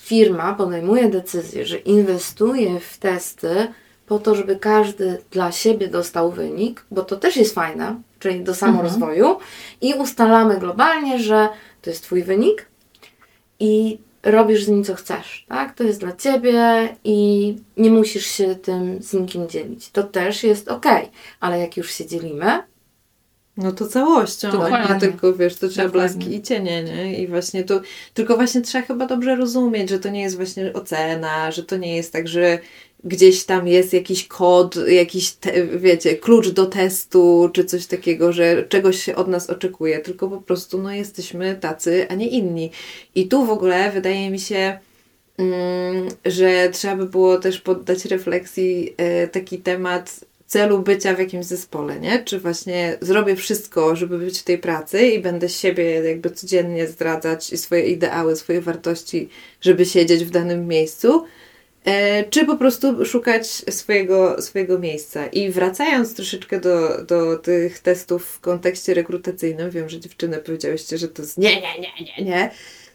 firma 0.00 0.54
podejmuje 0.54 1.08
decyzję, 1.08 1.66
że 1.66 1.78
inwestuje 1.78 2.80
w 2.80 2.98
testy 2.98 3.68
po 4.06 4.18
to, 4.18 4.34
żeby 4.34 4.56
każdy 4.56 5.18
dla 5.30 5.52
siebie 5.52 5.88
dostał 5.88 6.30
wynik, 6.30 6.84
bo 6.90 7.02
to 7.02 7.16
też 7.16 7.36
jest 7.36 7.54
fajne, 7.54 8.00
czyli 8.18 8.44
do 8.44 8.54
samorozwoju, 8.54 9.26
mhm. 9.26 9.46
i 9.80 9.94
ustalamy 9.94 10.58
globalnie, 10.58 11.18
że 11.18 11.48
to 11.82 11.90
jest 11.90 12.02
Twój 12.02 12.22
wynik 12.22 12.66
i 13.60 13.98
robisz 14.22 14.64
z 14.64 14.68
nim 14.68 14.84
co 14.84 14.94
chcesz, 14.94 15.46
tak? 15.48 15.74
To 15.74 15.84
jest 15.84 16.00
dla 16.00 16.12
Ciebie 16.12 16.88
i 17.04 17.56
nie 17.76 17.90
musisz 17.90 18.26
się 18.26 18.54
tym 18.54 19.02
z 19.02 19.12
nikim 19.12 19.48
dzielić. 19.48 19.90
To 19.90 20.02
też 20.02 20.44
jest 20.44 20.68
ok, 20.68 20.86
ale 21.40 21.60
jak 21.60 21.76
już 21.76 21.92
się 21.92 22.06
dzielimy, 22.06 22.62
no 23.56 23.72
to 23.72 23.86
całością, 23.86 24.50
Dokładnie. 24.50 25.00
tylko 25.00 25.34
wiesz, 25.34 25.56
to 25.56 25.68
trzeba 25.68 25.88
Dokładnie. 25.88 26.16
blaski 26.16 26.34
i 26.34 26.42
cienie, 26.42 26.84
nie? 26.84 27.18
I 27.18 27.26
właśnie 27.26 27.64
to, 27.64 27.80
tylko 28.14 28.36
właśnie 28.36 28.60
trzeba 28.60 28.86
chyba 28.86 29.06
dobrze 29.06 29.36
rozumieć, 29.36 29.90
że 29.90 29.98
to 29.98 30.08
nie 30.08 30.22
jest 30.22 30.36
właśnie 30.36 30.72
ocena, 30.72 31.50
że 31.50 31.62
to 31.62 31.76
nie 31.76 31.96
jest 31.96 32.12
tak, 32.12 32.28
że 32.28 32.58
gdzieś 33.04 33.44
tam 33.44 33.68
jest 33.68 33.92
jakiś 33.92 34.28
kod, 34.28 34.76
jakiś, 34.88 35.32
te, 35.32 35.66
wiecie, 35.66 36.16
klucz 36.16 36.48
do 36.48 36.66
testu, 36.66 37.50
czy 37.52 37.64
coś 37.64 37.86
takiego, 37.86 38.32
że 38.32 38.64
czegoś 38.68 39.02
się 39.02 39.16
od 39.16 39.28
nas 39.28 39.50
oczekuje, 39.50 39.98
tylko 39.98 40.28
po 40.28 40.40
prostu, 40.40 40.82
no 40.82 40.92
jesteśmy 40.92 41.56
tacy, 41.60 42.06
a 42.10 42.14
nie 42.14 42.28
inni. 42.28 42.70
I 43.14 43.28
tu 43.28 43.44
w 43.44 43.50
ogóle 43.50 43.92
wydaje 43.92 44.30
mi 44.30 44.40
się, 44.40 44.78
mm, 45.38 46.08
że 46.24 46.68
trzeba 46.72 46.96
by 46.96 47.06
było 47.06 47.38
też 47.38 47.60
poddać 47.60 48.04
refleksji 48.04 48.94
e, 48.96 49.28
taki 49.28 49.58
temat 49.58 50.20
celu 50.54 50.78
bycia 50.78 51.14
w 51.14 51.18
jakimś 51.18 51.44
zespole, 51.44 52.00
nie? 52.00 52.22
Czy 52.24 52.40
właśnie 52.40 52.96
zrobię 53.00 53.36
wszystko, 53.36 53.96
żeby 53.96 54.18
być 54.18 54.40
w 54.40 54.44
tej 54.44 54.58
pracy 54.58 55.06
i 55.06 55.20
będę 55.20 55.48
siebie 55.48 55.84
jakby 55.84 56.30
codziennie 56.30 56.86
zdradzać 56.86 57.52
i 57.52 57.58
swoje 57.58 57.86
ideały, 57.86 58.36
swoje 58.36 58.60
wartości, 58.60 59.28
żeby 59.60 59.86
siedzieć 59.86 60.24
w 60.24 60.30
danym 60.30 60.68
miejscu, 60.68 61.24
e, 61.84 62.24
czy 62.24 62.46
po 62.46 62.56
prostu 62.56 63.04
szukać 63.04 63.46
swojego, 63.46 64.42
swojego 64.42 64.78
miejsca. 64.78 65.26
I 65.26 65.50
wracając 65.50 66.14
troszeczkę 66.14 66.60
do, 66.60 67.04
do 67.04 67.36
tych 67.36 67.78
testów 67.78 68.26
w 68.26 68.40
kontekście 68.40 68.94
rekrutacyjnym, 68.94 69.70
wiem, 69.70 69.88
że 69.88 70.00
dziewczyny 70.00 70.38
powiedziałyście, 70.38 70.98
że 70.98 71.08
to 71.08 71.22
jest 71.22 71.38
nie, 71.38 71.60
nie, 71.60 71.80
nie, 71.80 71.92
nie, 72.18 72.24
nie, 72.24 72.50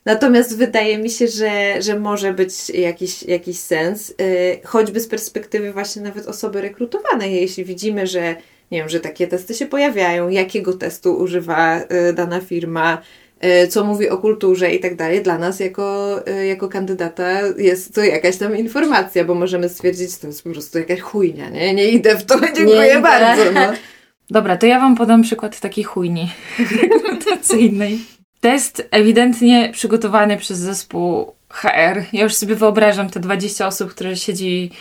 Natomiast 0.10 0.58
wydaje 0.58 0.98
mi 0.98 1.10
się, 1.10 1.28
że, 1.28 1.82
że 1.82 2.00
może 2.00 2.34
być 2.34 2.70
jakiś, 2.70 3.24
jakiś 3.24 3.58
sens, 3.60 4.10
yy, 4.10 4.16
choćby 4.64 5.00
z 5.00 5.08
perspektywy 5.08 5.74
właśnie 5.74 6.02
nawet 6.02 6.28
osoby 6.28 6.62
rekrutowanej, 6.62 7.36
jeśli 7.36 7.66
widzimy, 7.66 8.08
że 8.08 8.36
nie 8.72 8.80
wiem, 8.80 8.90
że 8.90 9.00
takie 9.00 9.28
testy 9.28 9.54
się 9.54 9.66
pojawiają, 9.66 10.30
jakiego 10.30 10.74
testu 10.74 11.14
używa 11.18 11.78
yy, 11.78 12.14
dana 12.14 12.40
firma, 12.42 13.02
yy, 13.42 13.68
co 13.68 13.84
mówi 13.84 14.10
o 14.10 14.18
kulturze 14.18 14.72
i 14.72 14.80
tak 14.80 14.96
dalej, 14.96 15.22
dla 15.22 15.38
nas 15.38 15.60
jako, 15.60 16.20
y, 16.28 16.46
jako 16.46 16.70
kandydata 16.70 17.42
jest 17.58 17.96
to 17.96 18.04
jakaś 18.04 18.38
tam 18.38 18.58
informacja, 18.58 19.26
bo 19.26 19.36
możemy 19.36 19.70
stwierdzić, 19.70 20.12
że 20.12 20.18
to 20.18 20.28
jest 20.28 20.44
po 20.44 20.50
prostu 20.50 20.80
jakaś 20.80 21.00
chujnia, 21.00 21.50
nie? 21.50 21.74
Nie 21.74 21.90
idę 21.90 22.16
w 22.16 22.26
to, 22.26 22.36
dziękuję 22.56 22.96
nie 22.96 23.02
bardzo. 23.02 23.52
No. 23.52 23.74
Dobra, 24.30 24.58
to 24.58 24.66
ja 24.66 24.80
Wam 24.80 24.96
podam 24.96 25.22
przykład 25.22 25.60
takiej 25.60 25.84
chujni 25.84 26.32
rekrutacyjnej. 26.82 28.19
Test 28.42 28.88
ewidentnie 28.92 29.70
przygotowany 29.74 30.38
przez 30.38 30.58
zespół 30.58 31.34
HR. 31.50 32.04
Ja 32.14 32.24
już 32.24 32.36
sobie 32.36 32.56
wyobrażam 32.56 33.10
te 33.10 33.20
20 33.20 33.68
osób, 33.68 33.92
które 33.92 34.16
siedzi 34.16 34.72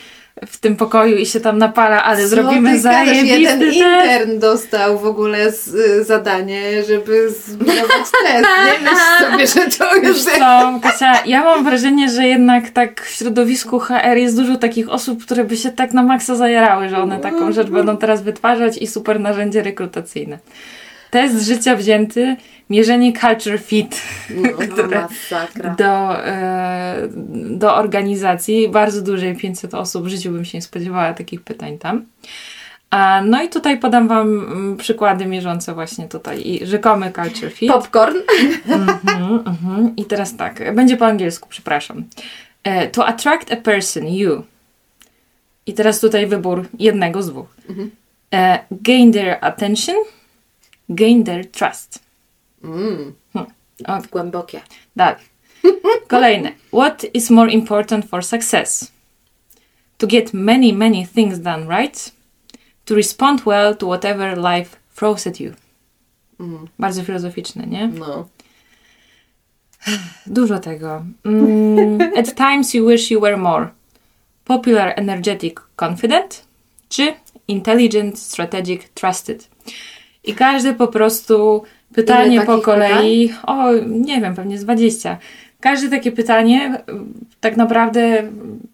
w 0.46 0.58
tym 0.58 0.76
pokoju 0.76 1.16
i 1.16 1.26
się 1.26 1.40
tam 1.40 1.58
napala, 1.58 2.04
ale 2.04 2.22
Co 2.22 2.28
zrobimy 2.28 2.80
zajebisty 2.80 3.26
Jeden 3.26 3.60
test. 3.60 3.76
intern 3.76 4.38
dostał 4.38 4.98
w 4.98 5.06
ogóle 5.06 5.52
z, 5.52 5.74
y, 5.74 6.04
zadanie, 6.04 6.84
żeby 6.84 7.30
zbudować 7.30 8.06
test. 8.24 8.48
Nie 8.66 8.90
myśl 8.90 9.24
sobie, 9.30 9.46
że 9.46 9.78
to 9.78 9.96
już... 10.06 10.22
Co, 10.22 10.80
Kasia, 10.82 11.22
ja 11.26 11.44
mam 11.44 11.64
wrażenie, 11.64 12.10
że 12.10 12.26
jednak 12.26 12.70
tak 12.70 13.02
w 13.02 13.10
środowisku 13.10 13.78
HR 13.78 14.16
jest 14.16 14.36
dużo 14.36 14.56
takich 14.56 14.88
osób, 14.88 15.24
które 15.24 15.44
by 15.44 15.56
się 15.56 15.70
tak 15.70 15.92
na 15.92 16.02
maksa 16.02 16.34
zajarały, 16.34 16.88
że 16.88 16.98
one 16.98 17.20
taką 17.20 17.52
rzecz 17.52 17.68
będą 17.68 17.96
teraz 17.96 18.22
wytwarzać 18.22 18.76
i 18.78 18.86
super 18.86 19.20
narzędzie 19.20 19.62
rekrutacyjne. 19.62 20.38
Test 21.10 21.46
życia 21.46 21.76
wzięty 21.76 22.36
mierzenie 22.70 23.12
culture 23.12 23.58
fit 23.58 24.02
no, 24.30 24.48
które 24.72 25.06
do, 25.78 26.26
e, 26.26 27.08
do 27.50 27.74
organizacji 27.74 28.68
bardzo 28.68 29.02
dużej, 29.02 29.36
500 29.36 29.74
osób, 29.74 30.04
w 30.04 30.08
życiu 30.08 30.30
bym 30.30 30.44
się 30.44 30.58
nie 30.58 30.62
spodziewała 30.62 31.14
takich 31.14 31.42
pytań 31.42 31.78
tam. 31.78 32.04
A, 32.90 33.22
no 33.24 33.42
i 33.42 33.48
tutaj 33.48 33.78
podam 33.78 34.08
Wam 34.08 34.28
mm, 34.28 34.76
przykłady 34.76 35.26
mierzące 35.26 35.74
właśnie 35.74 36.08
tutaj 36.08 36.42
i 36.46 36.66
rzekomy 36.66 37.12
culture 37.12 37.52
fit. 37.52 37.72
Popcorn. 37.72 38.16
Mm-hmm, 38.16 39.42
mm-hmm. 39.42 39.92
I 39.96 40.04
teraz 40.04 40.36
tak, 40.36 40.74
będzie 40.74 40.96
po 40.96 41.06
angielsku, 41.06 41.48
przepraszam. 41.50 42.04
E, 42.64 42.88
to 42.88 43.06
attract 43.06 43.52
a 43.52 43.56
person, 43.56 44.06
you. 44.06 44.42
I 45.66 45.74
teraz 45.74 46.00
tutaj 46.00 46.26
wybór 46.26 46.68
jednego 46.78 47.22
z 47.22 47.30
dwóch. 47.30 47.46
Mm-hmm. 47.68 47.88
E, 48.34 48.58
gain 48.70 49.12
their 49.12 49.38
attention, 49.40 49.96
gain 50.94 51.24
their 51.24 51.44
trust. 51.44 51.98
Mm. 52.62 53.12
Hmm. 53.33 53.46
O, 53.87 53.98
głębokie. 54.11 54.61
Tak. 54.96 55.20
Kolejne. 56.09 56.53
What 56.72 57.07
is 57.14 57.31
more 57.31 57.51
important 57.53 58.11
for 58.11 58.24
success? 58.24 58.92
To 59.98 60.07
get 60.07 60.35
many, 60.35 60.72
many 60.72 61.07
things 61.07 61.38
done 61.38 61.66
right. 61.68 62.12
To 62.85 62.94
respond 62.94 63.46
well 63.46 63.77
to 63.77 63.87
whatever 63.87 64.37
life 64.37 64.77
throws 64.94 65.27
at 65.27 65.40
you. 65.40 65.55
Mm. 66.40 66.68
Bardzo 66.79 67.03
filozoficzne, 67.03 67.66
nie? 67.66 67.88
No. 67.88 68.29
Dużo 70.27 70.59
tego. 70.59 71.05
Mm, 71.24 71.98
at 72.18 72.35
times 72.35 72.74
you 72.74 72.87
wish 72.87 73.11
you 73.11 73.20
were 73.20 73.37
more 73.37 73.70
popular, 74.44 74.92
energetic, 74.96 75.61
confident, 75.77 76.44
czy 76.88 77.14
intelligent, 77.48 78.18
strategic, 78.18 78.88
trusted. 78.88 79.48
I 80.28 80.34
każdy 80.34 80.74
po 80.74 80.88
prostu 80.88 81.62
Pytanie 81.94 82.40
po 82.40 82.58
kolei, 82.58 83.28
pytań? 83.28 83.42
o 83.46 83.72
nie 83.86 84.20
wiem, 84.20 84.34
pewnie 84.34 84.58
z 84.58 84.64
20. 84.64 85.18
Każde 85.60 85.88
takie 85.88 86.12
pytanie, 86.12 86.82
tak 87.40 87.56
naprawdę 87.56 88.22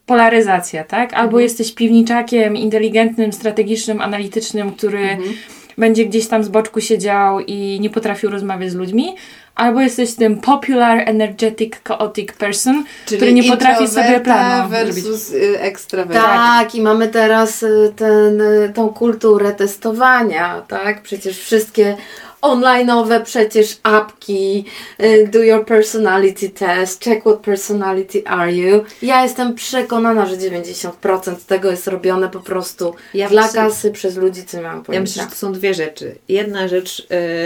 polaryzacja, 0.07 0.85
tak? 0.85 1.15
Albo 1.15 1.29
mhm. 1.29 1.43
jesteś 1.43 1.75
piwniczakiem 1.75 2.57
inteligentnym, 2.57 3.33
strategicznym, 3.33 4.01
analitycznym, 4.01 4.73
który 4.73 4.99
mhm. 4.99 5.35
Będzie 5.79 6.05
gdzieś 6.05 6.29
tam 6.29 6.45
z 6.45 6.49
boczku 6.49 6.81
siedział 6.81 7.41
i 7.41 7.81
nie 7.81 7.91
potrafił 7.91 8.31
rozmawiać 8.31 8.71
z 8.71 8.75
ludźmi, 8.75 9.17
albo 9.55 9.81
jesteś 9.81 10.15
tym 10.15 10.41
popular, 10.41 11.03
energetic, 11.09 11.73
chaotic 11.89 12.33
person, 12.33 12.85
Czyli 13.07 13.17
który 13.17 13.33
nie 13.33 13.45
potrafi 13.45 13.89
sobie 13.89 14.21
planu 14.21 14.69
versus 14.69 15.31
y, 15.31 15.61
ekstrawerta. 15.61 16.23
Tak, 16.23 16.75
i 16.75 16.81
mamy 16.81 17.09
teraz 17.09 17.63
y, 17.63 17.93
ten, 17.97 18.41
y, 18.41 18.73
tą 18.75 18.89
kulturę 18.89 19.53
testowania, 19.53 20.63
tak? 20.69 21.03
Przecież 21.03 21.39
wszystkie 21.39 21.97
online'owe 22.45 23.23
przecież 23.23 23.79
apki, 23.83 24.65
y, 25.01 25.29
do 25.33 25.43
your 25.43 25.67
personality 25.67 26.51
test, 26.51 27.05
check 27.05 27.21
what 27.21 27.39
personality 27.39 28.27
are 28.27 28.53
you. 28.53 28.85
Ja 29.03 29.23
jestem 29.23 29.55
przekonana, 29.55 30.27
że 30.27 30.37
90% 30.37 31.37
tego 31.47 31.71
jest 31.71 31.87
robione 31.87 32.29
po 32.29 32.41
prostu 32.41 32.95
ja 33.15 33.29
dla 33.29 33.43
myślę, 33.43 33.63
kasy 33.63 33.91
przez 33.91 34.17
ludzi, 34.17 34.45
co 34.45 34.63
mają 34.63 34.83
pojęcia. 34.83 34.93
Ja 34.95 35.01
myślę, 35.01 35.23
że 35.23 35.29
to 35.29 35.37
są 35.37 35.53
dwie 35.53 35.75
rzeczy. 35.75 36.15
Jedna 36.29 36.69
rzecz 36.69 37.01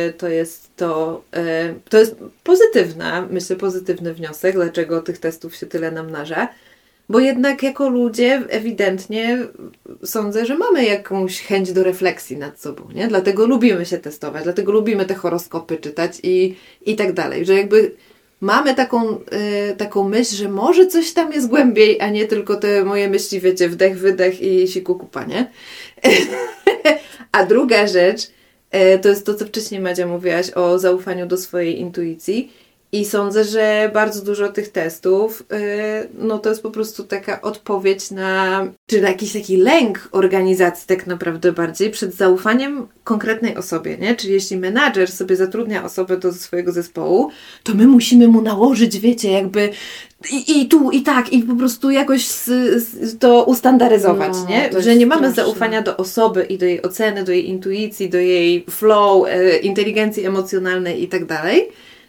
y, 0.09 0.13
to 0.13 0.29
jest 0.29 0.77
to, 0.77 1.23
y, 1.37 1.75
to 1.89 1.99
jest 1.99 2.17
pozytywna, 2.45 3.27
myślę, 3.31 3.57
pozytywny 3.57 4.15
wniosek, 4.15 4.55
dlaczego 4.55 5.03
tych 5.03 5.19
testów 5.19 5.57
się 5.57 5.67
tyle 5.67 5.91
namnaża. 5.91 6.49
Bo 7.09 7.21
jednak 7.21 7.63
jako 7.63 7.89
ludzie 7.89 8.43
ewidentnie 8.49 9.39
sądzę, 10.05 10.47
że 10.47 10.59
mamy 10.59 10.85
jakąś 10.85 11.43
chęć 11.43 11.73
do 11.73 11.85
refleksji 11.85 12.37
nad 12.37 12.61
sobą, 12.61 12.89
nie? 12.95 13.09
Dlatego 13.09 13.47
lubimy 13.47 13.87
się 13.87 13.99
testować, 13.99 14.45
dlatego 14.45 14.73
lubimy 14.73 15.05
te 15.05 15.15
horoskopy 15.15 15.77
czytać 15.77 16.21
i, 16.23 16.57
i 16.87 16.97
tak 16.97 17.13
dalej, 17.13 17.45
że 17.45 17.55
jakby 17.55 17.95
mamy 18.41 18.75
taką, 18.75 19.19
y, 19.73 19.77
taką 19.77 20.09
myśl, 20.09 20.37
że 20.37 20.49
może 20.49 20.87
coś 20.87 21.13
tam 21.13 21.33
jest 21.33 21.49
głębiej, 21.49 22.01
a 22.01 22.11
nie 22.11 22.27
tylko 22.27 22.57
te 22.57 22.85
moje 22.85 23.09
myśli, 23.09 23.41
wiecie, 23.41 23.69
wdech, 23.69 23.99
wydech 23.99 24.43
i 24.43 24.69
siku 24.69 24.95
kupa, 24.95 25.25
nie? 25.25 25.51
a 27.33 27.45
druga 27.47 27.87
rzecz 27.87 28.23
y, 28.75 28.99
to 28.99 29.09
jest 29.09 29.27
to, 29.27 29.35
co 29.35 29.47
wcześniej 29.47 29.81
Madzia 29.81 30.07
mówiłaś 30.07 30.51
o 30.51 30.79
zaufaniu 30.79 31.27
do 31.27 31.37
swojej 31.37 31.81
intuicji 31.81 32.53
i 32.93 33.05
sądzę, 33.05 33.45
że 33.45 33.91
bardzo 33.95 34.25
dużo 34.25 34.49
tych 34.49 34.69
testów, 34.69 35.43
yy, 35.51 36.09
no 36.19 36.39
to 36.39 36.49
jest 36.49 36.63
po 36.63 36.71
prostu 36.71 37.05
taka 37.05 37.41
odpowiedź 37.41 38.11
na, 38.11 38.67
czy 38.87 39.01
na 39.01 39.09
jakiś 39.09 39.33
taki 39.33 39.57
lęk 39.57 40.09
organizacji 40.13 40.87
tak 40.87 41.07
naprawdę 41.07 41.53
bardziej 41.53 41.91
przed 41.91 42.15
zaufaniem 42.15 42.87
konkretnej 43.05 43.57
osobie, 43.57 43.99
nie? 43.99 44.17
Czyli 44.17 44.33
jeśli 44.33 44.57
menadżer 44.57 45.11
sobie 45.11 45.37
zatrudnia 45.37 45.85
osobę 45.85 46.17
do 46.17 46.33
swojego 46.33 46.73
zespołu, 46.73 47.31
to 47.63 47.75
my 47.75 47.87
musimy 47.87 48.29
mu 48.29 48.43
nałożyć, 48.43 49.01
wiecie, 49.01 49.31
jakby 49.31 49.71
i, 50.33 50.61
i 50.61 50.69
tu, 50.69 50.91
i 50.91 51.03
tak, 51.03 51.33
i 51.33 51.43
po 51.43 51.55
prostu 51.55 51.91
jakoś 51.91 52.29
to 53.19 53.45
ustandaryzować, 53.45 54.33
no, 54.33 54.49
nie? 54.49 54.83
Że 54.83 54.97
nie 54.97 55.07
mamy 55.07 55.31
straszne. 55.31 55.45
zaufania 55.45 55.83
do 55.83 55.97
osoby 55.97 56.45
i 56.45 56.59
do 56.59 56.67
jej 56.67 56.83
oceny, 56.83 57.25
do 57.25 57.33
jej 57.33 57.49
intuicji, 57.49 58.11
do 58.11 58.19
jej 58.19 58.65
flow, 58.71 59.29
yy, 59.29 59.57
inteligencji 59.57 60.27
emocjonalnej 60.27 61.03
i 61.03 61.09
tak 61.09 61.25
dalej 61.25 61.69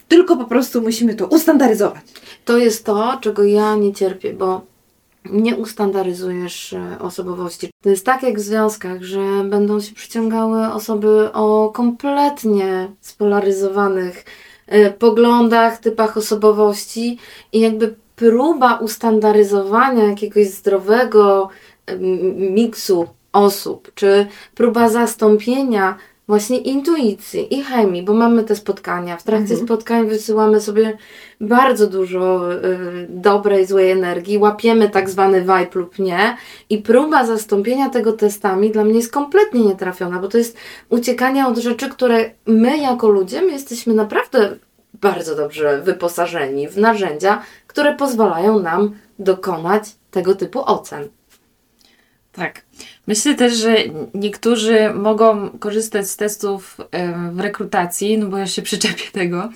tylko 0.10 0.38
po 0.38 0.46
prostu 0.46 0.82
musimy 0.82 1.16
to 1.16 1.28
ustandaryzować. 1.28 2.04
To 2.46 2.58
jest 2.58 2.86
to, 2.86 3.18
czego 3.22 3.44
ja 3.44 3.76
nie 3.76 3.94
cierpię, 3.94 4.34
bo 4.34 4.62
nie 5.26 5.56
ustandaryzujesz 5.56 6.74
e, 6.74 7.00
osobowości. 7.00 7.70
To 7.84 7.90
jest 7.90 8.06
tak 8.06 8.24
jak 8.24 8.38
w 8.38 8.42
związkach, 8.42 9.04
że 9.04 9.44
będą 9.44 9.82
się 9.82 9.94
przyciągały 9.94 10.68
osoby 10.68 11.30
o 11.34 11.72
kompletnie 11.74 12.92
spolaryzowanych 13.02 14.26
e, 14.68 14.92
poglądach, 14.92 15.78
typach 15.78 16.18
osobowości 16.18 17.18
i 17.54 17.60
jakby 17.60 17.96
próba 18.16 18.78
ustandaryzowania 18.78 20.04
jakiegoś 20.04 20.48
zdrowego 20.48 21.50
miksu 22.36 23.08
osób, 23.34 23.92
czy 23.96 24.28
próba 24.56 24.90
zastąpienia 24.90 25.98
właśnie 26.30 26.58
intuicji 26.58 27.58
i 27.58 27.64
chemii, 27.64 28.04
bo 28.04 28.14
mamy 28.14 28.44
te 28.44 28.56
spotkania. 28.56 29.18
W 29.18 29.24
trakcie 29.24 29.54
mhm. 29.54 29.68
spotkań 29.68 30.08
wysyłamy 30.08 30.62
sobie 30.62 30.98
bardzo 31.42 31.88
dużo 31.88 32.54
y, 32.54 33.08
dobrej, 33.10 33.66
złej 33.66 33.92
energii, 33.92 34.38
łapiemy 34.38 34.90
tak 34.90 35.10
zwany 35.10 35.42
vibe 35.42 35.70
lub 35.76 36.00
nie 36.00 36.38
i 36.70 36.78
próba 36.78 37.26
zastąpienia 37.26 37.90
tego 37.90 38.14
testami 38.14 38.72
dla 38.72 38.84
mnie 38.84 38.94
jest 38.94 39.12
kompletnie 39.12 39.62
nietrafiona, 39.62 40.20
bo 40.20 40.28
to 40.28 40.38
jest 40.38 40.58
uciekanie 40.90 41.48
od 41.48 41.58
rzeczy, 41.58 41.90
które 41.90 42.32
my 42.46 42.78
jako 42.78 43.10
ludzie, 43.10 43.42
my 43.42 43.52
jesteśmy 43.52 43.94
naprawdę 43.94 44.56
bardzo 44.94 45.36
dobrze 45.36 45.82
wyposażeni 45.82 46.68
w 46.68 46.78
narzędzia, 46.78 47.42
które 47.68 47.96
pozwalają 47.96 48.60
nam 48.60 48.96
dokonać 49.20 49.84
tego 50.12 50.36
typu 50.36 50.62
ocen. 50.66 51.08
Tak. 52.32 52.62
Myślę 53.10 53.36
też, 53.36 53.54
że 53.54 53.76
niektórzy 54.14 54.94
mogą 54.94 55.50
korzystać 55.50 56.10
z 56.10 56.16
testów 56.16 56.78
w 57.32 57.40
rekrutacji, 57.40 58.18
no 58.18 58.26
bo 58.28 58.38
ja 58.38 58.48
się 58.48 58.62
przyczepię 58.62 59.04
tego, 59.12 59.50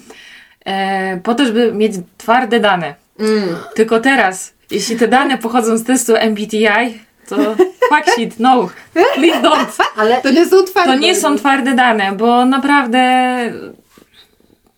po 1.24 1.36
to, 1.36 1.46
żeby 1.46 1.74
mieć 1.74 1.94
twarde 2.18 2.60
dane. 2.60 2.96
Mm. 3.20 3.56
Tylko 3.76 4.00
teraz, 4.00 4.54
jeśli 4.72 4.96
te 4.96 5.08
dane 5.08 5.38
pochodzą 5.38 5.78
z 5.78 5.84
testu 5.84 6.14
MBTI, 6.16 7.00
to 7.30 7.36
fuck 7.90 8.14
shit, 8.14 8.40
no, 8.40 8.70
please 9.16 9.42
don't. 9.42 9.84
Ale 9.98 10.22
to 10.22 10.32
nie 10.32 10.46
są 10.46 10.64
twarde. 10.64 10.94
To 10.94 11.00
nie 11.00 11.16
są 11.16 11.38
twarde 11.38 11.74
dane, 11.74 12.12
bo 12.12 12.46
naprawdę 12.46 13.00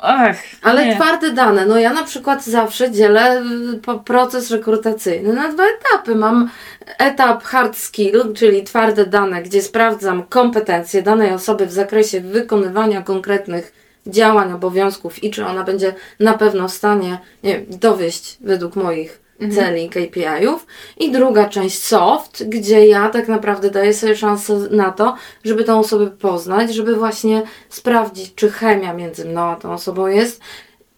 Ach, 0.06 0.38
Ale 0.62 0.86
nie. 0.86 0.96
twarde 0.96 1.32
dane. 1.32 1.66
No 1.66 1.80
ja 1.80 1.94
na 1.94 2.04
przykład 2.04 2.46
zawsze 2.46 2.92
dzielę 2.92 3.42
y, 3.42 4.04
proces 4.06 4.52
rekrutacyjny 4.52 5.34
na 5.34 5.52
dwa 5.52 5.64
etapy. 5.64 6.16
Mam 6.16 6.50
etap 6.98 7.44
hard 7.44 7.78
skill, 7.78 8.34
czyli 8.36 8.64
twarde 8.64 9.06
dane, 9.06 9.44
gdzie 9.44 9.62
sprawdzam 9.62 10.24
kompetencje 10.24 11.02
danej 11.02 11.32
osoby 11.34 11.66
w 11.66 11.72
zakresie 11.72 12.22
wykonywania 12.22 13.02
konkretnych 13.02 13.74
działań, 14.08 14.54
obowiązków 14.54 15.24
i 15.24 15.32
czy 15.32 15.46
ona 15.46 15.64
będzie 15.64 15.94
na 16.20 16.34
pewno 16.34 16.68
w 16.68 16.74
stanie 16.74 17.18
nie 17.44 17.62
dowieść 17.70 18.38
według 18.42 18.76
moich. 18.76 19.25
Celi 19.56 19.90
KPI-ów. 19.90 20.66
I 20.98 21.12
druga 21.12 21.50
część 21.50 21.84
soft, 21.84 22.50
gdzie 22.50 22.88
ja 22.88 23.10
tak 23.10 23.28
naprawdę 23.28 23.70
daję 23.70 23.94
sobie 23.94 24.16
szansę 24.16 24.54
na 24.72 24.92
to, 24.92 25.16
żeby 25.44 25.64
tą 25.64 25.80
osobę 25.80 26.08
poznać, 26.08 26.76
żeby 26.76 26.96
właśnie 26.96 27.44
sprawdzić, 27.70 28.36
czy 28.36 28.50
chemia 28.50 28.94
między 28.94 29.26
mną 29.26 29.42
a 29.42 29.56
tą 29.56 29.74
osobą 29.74 30.08
jest. 30.08 30.42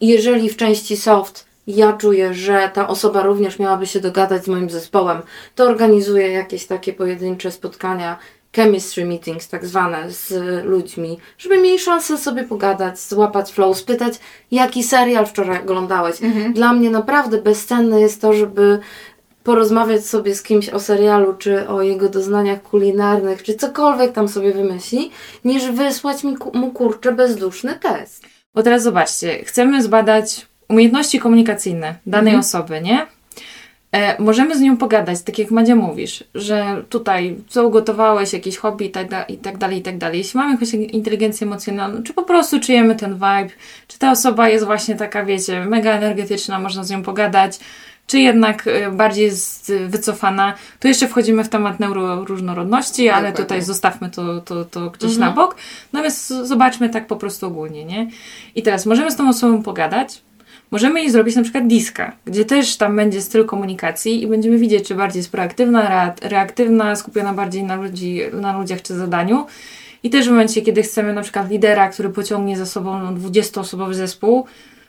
Jeżeli 0.00 0.50
w 0.50 0.56
części 0.56 0.96
soft 0.96 1.48
ja 1.66 1.92
czuję, 1.92 2.34
że 2.34 2.70
ta 2.74 2.88
osoba 2.88 3.22
również 3.22 3.58
miałaby 3.58 3.86
się 3.86 4.00
dogadać 4.00 4.44
z 4.44 4.48
moim 4.48 4.70
zespołem, 4.70 5.22
to 5.54 5.64
organizuję 5.64 6.28
jakieś 6.32 6.66
takie 6.66 6.92
pojedyncze 6.92 7.50
spotkania, 7.50 8.18
chemistry 8.58 9.04
meetings 9.04 9.48
tak 9.48 9.66
zwane 9.66 10.10
z 10.10 10.32
ludźmi, 10.64 11.18
żeby 11.38 11.58
mieli 11.58 11.78
szansę 11.78 12.18
sobie 12.18 12.44
pogadać, 12.44 13.00
złapać 13.00 13.52
flow, 13.52 13.78
spytać, 13.78 14.14
jaki 14.50 14.82
serial 14.82 15.26
wczoraj 15.26 15.58
oglądałeś. 15.58 16.22
Mhm. 16.22 16.52
Dla 16.52 16.72
mnie 16.72 16.90
naprawdę 16.90 17.42
bezcenne 17.42 18.00
jest 18.00 18.20
to, 18.20 18.32
żeby 18.32 18.78
porozmawiać 19.42 20.06
sobie 20.06 20.34
z 20.34 20.42
kimś 20.42 20.68
o 20.68 20.80
serialu, 20.80 21.34
czy 21.34 21.68
o 21.68 21.82
jego 21.82 22.08
doznaniach 22.08 22.62
kulinarnych, 22.62 23.42
czy 23.42 23.54
cokolwiek 23.54 24.12
tam 24.12 24.28
sobie 24.28 24.52
wymyśli, 24.52 25.10
niż 25.44 25.70
wysłać 25.70 26.24
mi, 26.24 26.36
mu 26.54 26.70
kurczę 26.70 27.12
bezduszny 27.12 27.74
test. 27.74 28.24
Bo 28.54 28.62
teraz 28.62 28.82
zobaczcie, 28.82 29.44
chcemy 29.44 29.82
zbadać 29.82 30.46
umiejętności 30.68 31.20
komunikacyjne 31.20 31.94
danej 32.06 32.34
mhm. 32.34 32.40
osoby, 32.40 32.80
nie? 32.80 33.17
E, 33.92 34.22
możemy 34.22 34.56
z 34.56 34.60
nią 34.60 34.76
pogadać, 34.76 35.22
tak 35.22 35.38
jak 35.38 35.50
Madzia 35.50 35.76
mówisz, 35.76 36.24
że 36.34 36.82
tutaj 36.88 37.36
co 37.48 37.66
ugotowałeś, 37.66 38.32
jakieś 38.32 38.56
hobby 38.56 38.86
i 38.86 38.90
tak, 38.90 39.10
da, 39.10 39.22
i 39.22 39.36
tak 39.36 39.58
dalej, 39.58 39.78
i 39.78 39.82
tak 39.82 39.98
dalej. 39.98 40.18
Jeśli 40.18 40.38
mamy 40.38 40.52
jakąś 40.52 40.74
inteligencję 40.74 41.46
emocjonalną, 41.46 42.02
czy 42.02 42.14
po 42.14 42.22
prostu 42.22 42.60
czujemy 42.60 42.94
ten 42.94 43.14
vibe, 43.14 43.48
czy 43.88 43.98
ta 43.98 44.10
osoba 44.10 44.48
jest 44.48 44.64
właśnie 44.64 44.96
taka, 44.96 45.24
wiecie, 45.24 45.64
mega 45.64 45.92
energetyczna, 45.92 46.58
można 46.58 46.84
z 46.84 46.90
nią 46.90 47.02
pogadać, 47.02 47.58
czy 48.06 48.18
jednak 48.18 48.66
e, 48.66 48.90
bardziej 48.90 49.24
jest 49.24 49.72
wycofana. 49.86 50.54
Tu 50.80 50.88
jeszcze 50.88 51.08
wchodzimy 51.08 51.44
w 51.44 51.48
temat 51.48 51.80
neuroróżnorodności, 51.80 53.08
ale 53.08 53.32
tutaj 53.32 53.62
zostawmy 53.62 54.10
to, 54.10 54.40
to, 54.40 54.64
to 54.64 54.90
gdzieś 54.90 55.10
mhm. 55.10 55.28
na 55.28 55.36
bok. 55.36 55.56
Natomiast 55.92 56.28
zobaczmy 56.28 56.88
tak 56.88 57.06
po 57.06 57.16
prostu 57.16 57.46
ogólnie, 57.46 57.84
nie? 57.84 58.10
I 58.54 58.62
teraz 58.62 58.86
możemy 58.86 59.10
z 59.10 59.16
tą 59.16 59.28
osobą 59.28 59.62
pogadać, 59.62 60.22
Możemy 60.70 61.00
jej 61.00 61.10
zrobić 61.10 61.36
na 61.36 61.42
przykład 61.42 61.66
diska, 61.66 62.12
gdzie 62.24 62.44
też 62.44 62.76
tam 62.76 62.96
będzie 62.96 63.22
styl 63.22 63.46
komunikacji 63.46 64.22
i 64.22 64.26
będziemy 64.26 64.58
widzieć, 64.58 64.88
czy 64.88 64.94
bardziej 64.94 65.20
jest 65.20 65.32
proaktywna, 65.32 66.14
reaktywna, 66.22 66.96
skupiona 66.96 67.32
bardziej 67.32 67.64
na, 67.64 67.76
ludzi, 67.76 68.20
na 68.32 68.58
ludziach 68.58 68.82
czy 68.82 68.94
zadaniu. 68.94 69.46
I 70.02 70.10
też 70.10 70.26
w 70.26 70.30
momencie, 70.30 70.62
kiedy 70.62 70.82
chcemy 70.82 71.12
na 71.12 71.22
przykład 71.22 71.50
lidera, 71.50 71.88
który 71.88 72.10
pociągnie 72.10 72.56
za 72.56 72.66
sobą 72.66 73.14
20-osobowy 73.14 73.94
zespół, 73.94 74.46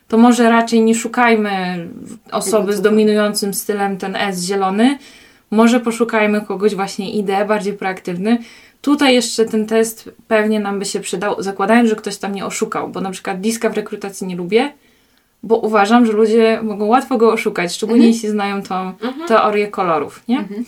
to 0.07 0.17
może 0.17 0.49
raczej 0.49 0.81
nie 0.81 0.95
szukajmy 0.95 1.87
osoby 2.31 2.73
z 2.73 2.81
dominującym 2.81 3.53
stylem 3.53 3.97
ten 3.97 4.15
S 4.15 4.45
zielony, 4.45 4.97
może 5.51 5.79
poszukajmy 5.79 6.41
kogoś 6.41 6.75
właśnie 6.75 7.11
ideę, 7.11 7.45
bardziej 7.45 7.73
proaktywny. 7.73 8.37
Tutaj 8.81 9.13
jeszcze 9.13 9.45
ten 9.45 9.65
test 9.65 10.09
pewnie 10.27 10.59
nam 10.59 10.79
by 10.79 10.85
się 10.85 10.99
przydał, 10.99 11.43
zakładając, 11.43 11.89
że 11.89 11.95
ktoś 11.95 12.17
tam 12.17 12.35
nie 12.35 12.45
oszukał, 12.45 12.89
bo 12.89 13.01
na 13.01 13.11
przykład 13.11 13.41
diska 13.41 13.69
w 13.69 13.73
rekrutacji 13.73 14.27
nie 14.27 14.35
lubię, 14.35 14.73
bo 15.43 15.58
uważam, 15.58 16.06
że 16.06 16.12
ludzie 16.12 16.60
mogą 16.63 16.86
łatwo 16.86 17.17
go 17.17 17.32
oszukać, 17.32 17.73
szczególnie 17.73 18.02
mhm. 18.02 18.13
jeśli 18.13 18.30
znają 18.30 18.62
tą 18.62 18.75
mhm. 18.75 19.28
teorię 19.28 19.67
kolorów, 19.67 20.23
nie? 20.28 20.39
Mhm. 20.39 20.65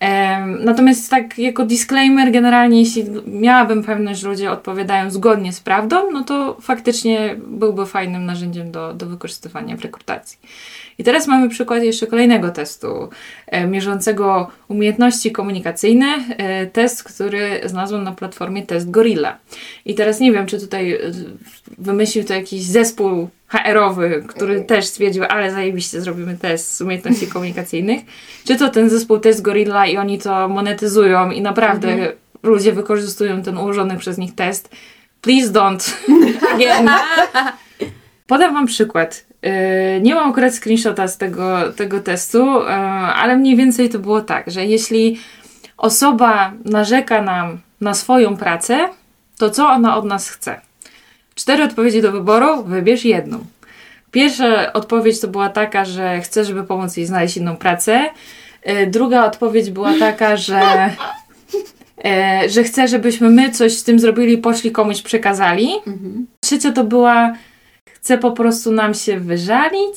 Um, 0.00 0.64
natomiast 0.64 1.10
tak 1.10 1.38
jako 1.38 1.64
disclaimer, 1.64 2.32
generalnie 2.32 2.80
jeśli 2.80 3.04
miałabym 3.26 3.84
pewność, 3.84 4.20
że 4.20 4.28
ludzie 4.28 4.50
odpowiadają 4.50 5.10
zgodnie 5.10 5.52
z 5.52 5.60
prawdą, 5.60 6.10
no 6.10 6.24
to 6.24 6.56
faktycznie 6.60 7.36
byłby 7.46 7.86
fajnym 7.86 8.26
narzędziem 8.26 8.70
do, 8.70 8.94
do 8.94 9.06
wykorzystywania 9.06 9.76
w 9.76 9.80
rekrutacji. 9.80 10.38
I 10.98 11.04
teraz 11.04 11.26
mamy 11.26 11.48
przykład 11.48 11.82
jeszcze 11.82 12.06
kolejnego 12.06 12.50
testu 12.50 13.08
e, 13.46 13.66
mierzącego 13.66 14.50
umiejętności 14.68 15.32
komunikacyjne. 15.32 16.06
E, 16.28 16.66
test, 16.66 17.04
który 17.04 17.60
znalazłam 17.64 18.04
na 18.04 18.12
platformie 18.12 18.66
Test 18.66 18.90
Gorilla. 18.90 19.38
I 19.84 19.94
teraz 19.94 20.20
nie 20.20 20.32
wiem, 20.32 20.46
czy 20.46 20.60
tutaj 20.60 20.92
e, 20.92 20.98
wymyślił 21.78 22.24
to 22.24 22.34
jakiś 22.34 22.62
zespół 22.62 23.28
HR-owy, 23.48 24.24
który 24.28 24.60
też 24.60 24.86
stwierdził, 24.86 25.24
ale 25.28 25.50
zajebiście 25.50 26.00
zrobimy 26.00 26.36
test 26.36 26.76
z 26.76 26.80
umiejętności 26.80 27.26
komunikacyjnych. 27.32 28.00
Czy 28.44 28.56
to 28.56 28.68
ten 28.68 28.90
zespół 28.90 29.18
Test 29.18 29.42
Gorilla 29.42 29.86
i 29.86 29.96
oni 29.96 30.18
to 30.18 30.48
monetyzują 30.48 31.30
i 31.30 31.42
naprawdę 31.42 31.92
mhm. 31.92 32.12
ludzie 32.42 32.72
wykorzystują 32.72 33.42
ten 33.42 33.58
ułożony 33.58 33.96
przez 33.96 34.18
nich 34.18 34.34
test. 34.34 34.70
Please 35.20 35.48
don't. 35.48 35.96
Podam 38.26 38.54
Wam 38.54 38.66
przykład. 38.66 39.26
Yy, 39.42 39.50
nie 40.00 40.14
mam 40.14 40.30
akurat 40.30 40.54
screenshota 40.54 41.08
z 41.08 41.18
tego, 41.18 41.72
tego 41.72 42.00
testu, 42.00 42.60
yy, 42.60 42.68
ale 43.14 43.36
mniej 43.36 43.56
więcej 43.56 43.88
to 43.88 43.98
było 43.98 44.20
tak, 44.20 44.50
że 44.50 44.66
jeśli 44.66 45.18
osoba 45.76 46.52
narzeka 46.64 47.22
nam 47.22 47.58
na 47.80 47.94
swoją 47.94 48.36
pracę, 48.36 48.88
to 49.38 49.50
co 49.50 49.68
ona 49.68 49.96
od 49.96 50.04
nas 50.04 50.30
chce? 50.30 50.67
Cztery 51.38 51.64
odpowiedzi 51.64 52.02
do 52.02 52.12
wyboru, 52.12 52.64
wybierz 52.64 53.04
jedną. 53.04 53.44
Pierwsza 54.10 54.72
odpowiedź 54.72 55.20
to 55.20 55.28
była 55.28 55.48
taka, 55.48 55.84
że 55.84 56.20
chce, 56.20 56.44
żeby 56.44 56.64
pomóc 56.64 56.96
jej 56.96 57.06
znaleźć 57.06 57.36
inną 57.36 57.56
pracę. 57.56 58.04
Yy, 58.66 58.86
druga 58.86 59.24
odpowiedź 59.24 59.70
była 59.70 59.92
taka, 59.98 60.36
że, 60.36 60.90
że 62.48 62.64
chce, 62.64 62.88
żebyśmy 62.88 63.30
my 63.30 63.50
coś 63.50 63.76
z 63.76 63.84
tym 63.84 63.98
zrobili, 63.98 64.38
poszli 64.38 64.72
komuś 64.72 65.02
przekazali. 65.02 65.68
Mhm. 65.86 66.26
Trzecia 66.40 66.72
to 66.72 66.84
była 66.84 67.32
chce 67.92 68.18
po 68.18 68.32
prostu 68.32 68.72
nam 68.72 68.94
się 68.94 69.20
wyżalić. 69.20 69.96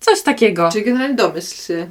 Coś 0.00 0.22
takiego. 0.22 0.68
Czyli 0.72 0.84
generalnie 0.84 1.14
domyśl 1.14 1.54
się. 1.54 1.90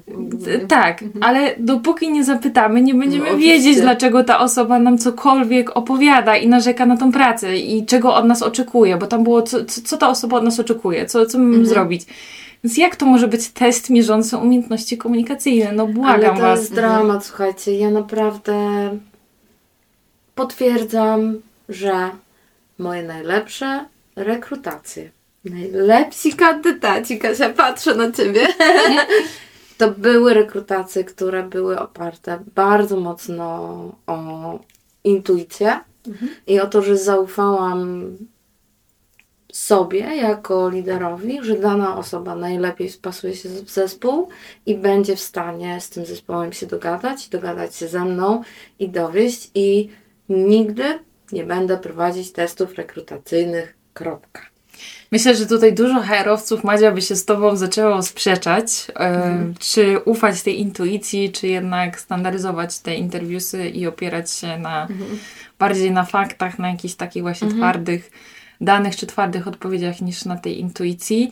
Tak, 0.67 1.03
mhm. 1.03 1.23
ale 1.23 1.55
dopóki 1.59 2.11
nie 2.11 2.23
zapytamy, 2.23 2.81
nie 2.81 2.93
będziemy 2.93 3.31
no, 3.31 3.37
wiedzieć, 3.37 3.81
dlaczego 3.81 4.23
ta 4.23 4.39
osoba 4.39 4.79
nam 4.79 4.97
cokolwiek 4.97 5.77
opowiada 5.77 6.37
i 6.37 6.47
narzeka 6.47 6.85
na 6.85 6.97
tą 6.97 7.11
pracę 7.11 7.57
i 7.57 7.85
czego 7.85 8.15
od 8.15 8.25
nas 8.25 8.41
oczekuje, 8.41 8.97
bo 8.97 9.07
tam 9.07 9.23
było, 9.23 9.41
co, 9.41 9.65
co 9.65 9.97
ta 9.97 10.09
osoba 10.09 10.37
od 10.37 10.43
nas 10.43 10.59
oczekuje, 10.59 11.05
co, 11.05 11.25
co 11.25 11.37
mamy 11.37 11.49
mhm. 11.49 11.65
zrobić. 11.65 12.05
Więc 12.63 12.77
jak 12.77 12.95
to 12.95 13.05
może 13.05 13.27
być 13.27 13.49
test 13.49 13.89
mierzący 13.89 14.37
umiejętności 14.37 14.97
komunikacyjne? 14.97 15.71
No 15.71 15.87
błagam 15.87 16.31
Ale 16.31 16.41
to 16.41 16.41
was. 16.41 16.59
jest 16.59 16.73
dramat, 16.73 17.01
mhm. 17.01 17.21
słuchajcie. 17.21 17.77
Ja 17.77 17.89
naprawdę 17.89 18.53
potwierdzam, 20.35 21.41
że 21.69 22.09
moje 22.79 23.03
najlepsze 23.03 23.85
rekrutacje 24.15 25.16
Najlepsi 25.49 26.33
kandydaci, 26.33 27.19
Kasia, 27.19 27.49
patrzę 27.49 27.95
na 27.95 28.11
Ciebie. 28.11 28.47
To 29.77 29.91
były 29.91 30.33
rekrutacje, 30.33 31.03
które 31.03 31.43
były 31.43 31.79
oparte 31.79 32.39
bardzo 32.55 32.99
mocno 32.99 33.45
o 34.07 34.59
intuicję 35.03 35.79
mhm. 36.07 36.31
i 36.47 36.59
o 36.59 36.67
to, 36.67 36.81
że 36.81 36.97
zaufałam 36.97 38.11
sobie 39.53 39.99
jako 39.99 40.69
liderowi, 40.69 41.39
że 41.41 41.55
dana 41.55 41.97
osoba 41.97 42.35
najlepiej 42.35 42.89
wpasuje 42.89 43.35
się 43.35 43.49
w 43.49 43.69
zespół 43.69 44.29
i 44.65 44.75
będzie 44.75 45.15
w 45.15 45.19
stanie 45.19 45.81
z 45.81 45.89
tym 45.89 46.05
zespołem 46.05 46.53
się 46.53 46.65
dogadać, 46.65 47.29
dogadać 47.29 47.75
się 47.75 47.87
ze 47.87 48.05
mną 48.05 48.41
i 48.79 48.89
dowieść 48.89 49.51
i 49.55 49.89
nigdy 50.29 50.99
nie 51.31 51.43
będę 51.43 51.77
prowadzić 51.77 52.31
testów 52.31 52.75
rekrutacyjnych. 52.75 53.77
Kropka. 53.93 54.56
Myślę, 55.11 55.35
że 55.35 55.45
tutaj 55.45 55.73
dużo 55.73 56.01
HR-owców, 56.01 56.63
Madzia, 56.63 56.91
by 56.91 57.01
się 57.01 57.15
z 57.15 57.25
Tobą 57.25 57.55
zaczęło 57.55 58.01
sprzeczać, 58.01 58.87
mhm. 58.95 59.53
czy 59.59 59.99
ufać 59.99 60.41
tej 60.41 60.59
intuicji, 60.59 61.31
czy 61.31 61.47
jednak 61.47 61.99
standaryzować 61.99 62.79
te 62.79 62.95
interwiusy 62.95 63.69
i 63.69 63.87
opierać 63.87 64.31
się 64.31 64.59
na 64.59 64.81
mhm. 64.81 65.19
bardziej 65.59 65.91
na 65.91 66.05
faktach, 66.05 66.59
na 66.59 66.69
jakichś 66.69 66.93
takich 66.93 67.23
właśnie 67.23 67.47
mhm. 67.47 67.61
twardych 67.61 68.11
danych, 68.61 68.95
czy 68.95 69.07
twardych 69.07 69.47
odpowiedziach 69.47 70.01
niż 70.01 70.25
na 70.25 70.35
tej 70.35 70.59
intuicji. 70.59 71.31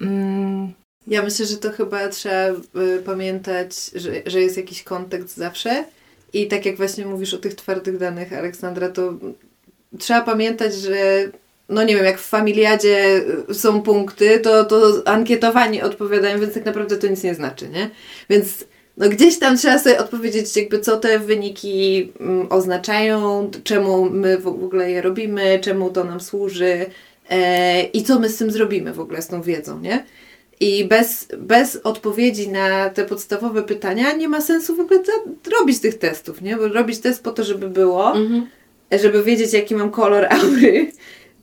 Mm. 0.00 0.72
Ja 1.06 1.22
myślę, 1.22 1.46
że 1.46 1.56
to 1.56 1.70
chyba 1.70 2.08
trzeba 2.08 2.48
y, 2.80 3.02
pamiętać, 3.04 3.90
że, 3.94 4.10
że 4.26 4.40
jest 4.40 4.56
jakiś 4.56 4.82
kontekst 4.82 5.36
zawsze. 5.36 5.84
I 6.32 6.46
tak 6.46 6.66
jak 6.66 6.76
właśnie 6.76 7.06
mówisz 7.06 7.34
o 7.34 7.38
tych 7.38 7.54
twardych 7.54 7.98
danych, 7.98 8.32
Aleksandra, 8.32 8.88
to 8.88 9.12
trzeba 9.98 10.20
pamiętać, 10.20 10.74
że 10.74 10.96
no 11.68 11.82
nie 11.82 11.96
wiem, 11.96 12.04
jak 12.04 12.18
w 12.18 12.28
familiadzie 12.28 13.24
są 13.52 13.82
punkty, 13.82 14.38
to, 14.40 14.64
to 14.64 15.02
ankietowani 15.04 15.82
odpowiadają, 15.82 16.40
więc 16.40 16.54
tak 16.54 16.64
naprawdę 16.64 16.96
to 16.96 17.06
nic 17.06 17.22
nie 17.22 17.34
znaczy, 17.34 17.68
nie? 17.68 17.90
Więc 18.30 18.64
no 18.96 19.08
gdzieś 19.08 19.38
tam 19.38 19.56
trzeba 19.56 19.78
sobie 19.78 19.98
odpowiedzieć, 19.98 20.56
jakby 20.56 20.80
co 20.80 20.96
te 20.96 21.18
wyniki 21.18 22.12
mm, 22.20 22.46
oznaczają, 22.50 23.50
czemu 23.64 24.10
my 24.10 24.38
w 24.38 24.46
ogóle 24.46 24.90
je 24.90 25.02
robimy, 25.02 25.58
czemu 25.62 25.90
to 25.90 26.04
nam 26.04 26.20
służy 26.20 26.86
e, 27.30 27.82
i 27.82 28.02
co 28.02 28.18
my 28.18 28.28
z 28.28 28.36
tym 28.36 28.50
zrobimy 28.50 28.92
w 28.92 29.00
ogóle 29.00 29.22
z 29.22 29.28
tą 29.28 29.42
wiedzą, 29.42 29.80
nie? 29.80 30.04
I 30.60 30.84
bez, 30.84 31.28
bez 31.38 31.76
odpowiedzi 31.76 32.48
na 32.48 32.90
te 32.90 33.04
podstawowe 33.04 33.62
pytania 33.62 34.12
nie 34.12 34.28
ma 34.28 34.40
sensu 34.40 34.76
w 34.76 34.80
ogóle 34.80 35.00
robić 35.58 35.80
tych 35.80 35.98
testów, 35.98 36.42
nie? 36.42 36.56
Bo 36.56 36.68
robić 36.68 36.98
test 36.98 37.22
po 37.22 37.30
to, 37.30 37.44
żeby 37.44 37.70
było, 37.70 38.16
mhm. 38.16 38.46
żeby 38.92 39.22
wiedzieć, 39.22 39.52
jaki 39.52 39.74
mam 39.74 39.90
kolor 39.90 40.26
aury, 40.30 40.90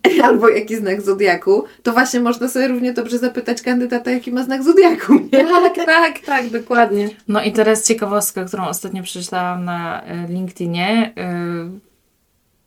albo 0.24 0.50
jaki 0.50 0.76
znak 0.76 1.02
zodiaku, 1.02 1.64
to 1.84 1.94
właśnie 1.94 2.20
można 2.20 2.48
sobie 2.48 2.68
równie 2.68 2.94
dobrze 2.94 3.18
zapytać 3.18 3.62
kandydata, 3.62 4.12
jaki 4.12 4.32
ma 4.32 4.44
znak 4.44 4.64
zodiaku. 4.64 5.14
Nie? 5.34 5.46
Tak, 5.46 5.76
tak, 5.86 6.20
tak, 6.20 6.50
dokładnie. 6.50 7.10
No 7.28 7.44
i 7.44 7.52
teraz 7.52 7.88
ciekawostka, 7.88 8.46
którą 8.46 8.68
ostatnio 8.68 9.04
przeczytałam 9.04 9.66
na 9.66 10.04
e, 10.04 10.28
LinkedInie. 10.28 11.14
E, 11.18 11.96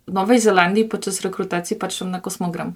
w 0.09 0.12
Nowej 0.12 0.40
Zelandii 0.40 0.85
podczas 0.85 1.20
rekrutacji 1.20 1.77
patrzą 1.77 2.07
na 2.07 2.20
kosmogram. 2.20 2.72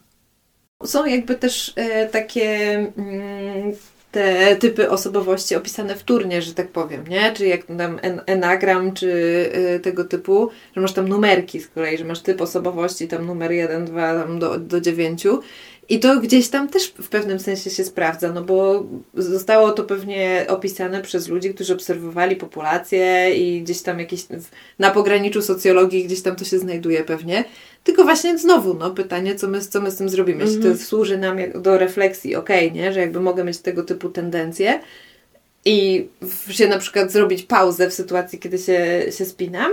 Są 0.85 1.07
jakby 1.07 1.35
też 1.35 1.72
e, 1.77 2.07
takie 2.07 2.75
mm, 2.96 3.72
te 4.12 4.57
typy 4.57 4.90
osobowości 4.90 5.57
opisane 5.57 5.96
wtórnie, 5.96 6.42
że 6.42 6.55
tak 6.55 6.68
powiem, 6.68 7.09
nie? 7.09 7.33
Czy 7.33 7.46
jak 7.46 7.64
tam 7.64 7.98
en 8.03 8.20
enagram, 8.27 8.92
czy 8.92 9.07
y, 9.77 9.81
tego 9.81 10.05
typu, 10.05 10.51
że 10.77 10.81
masz 10.81 10.92
tam 10.92 11.09
numerki 11.09 11.61
z 11.61 11.68
kolei, 11.68 11.98
że 11.98 12.05
masz 12.05 12.20
typ 12.20 12.40
osobowości, 12.40 13.09
tam 13.09 13.27
numer 13.27 13.53
1, 13.53 13.85
2, 13.85 14.14
tam 14.14 14.38
do, 14.38 14.59
do 14.59 14.81
9 14.81 15.27
i 15.88 16.01
to 16.01 16.20
gdzieś 16.20 16.48
tam 16.48 16.68
też 16.68 16.88
w 16.88 17.09
pewnym 17.09 17.40
sensie 17.40 17.70
się 17.70 17.85
sprawdza, 17.85 18.33
no 18.33 18.42
bo 18.42 18.87
zostało 19.14 19.70
to 19.70 19.85
pewnie 19.85 20.46
opisane 20.48 21.03
przez 21.03 21.29
ludzi, 21.29 21.55
którzy 21.55 21.75
obserwowali 21.75 22.37
populację 22.37 23.35
i 23.37 23.62
gdzieś 23.62 23.83
tam 23.83 23.98
jakieś 23.98 24.27
na 24.79 24.90
pograniczu 24.90 25.42
socjologii 25.42 26.05
gdzieś 26.05 26.22
tam 26.22 26.37
to 26.37 26.44
się 26.44 26.59
znajduje 26.59 27.05
pewnie. 27.05 27.44
Tylko 27.84 28.04
właśnie 28.04 28.38
znowu, 28.38 28.74
no 28.74 28.90
pytanie, 28.90 29.34
co 29.34 29.48
my, 29.48 29.60
co 29.60 29.80
my 29.80 29.90
z 29.90 29.96
tym 29.96 30.08
zrobimy? 30.08 30.44
Jeśli 30.44 30.58
to 30.58 30.68
mhm. 30.68 30.86
służy 30.86 31.18
nam 31.18 31.36
do 31.54 31.78
refleksji, 31.78 32.36
okej, 32.36 32.66
okay, 32.66 32.78
nie? 32.78 32.92
Że 32.92 33.00
jakby 33.00 33.20
mogę 33.20 33.44
mieć 33.44 33.58
tego 33.58 33.82
typu 33.82 34.08
tendencje 34.08 34.80
i 35.64 36.08
się 36.50 36.68
na 36.68 36.78
przykład 36.78 37.12
zrobić 37.12 37.42
pauzę 37.42 37.90
w 37.90 37.94
sytuacji, 37.94 38.38
kiedy 38.38 38.58
się, 38.58 39.02
się 39.18 39.24
spinam, 39.24 39.72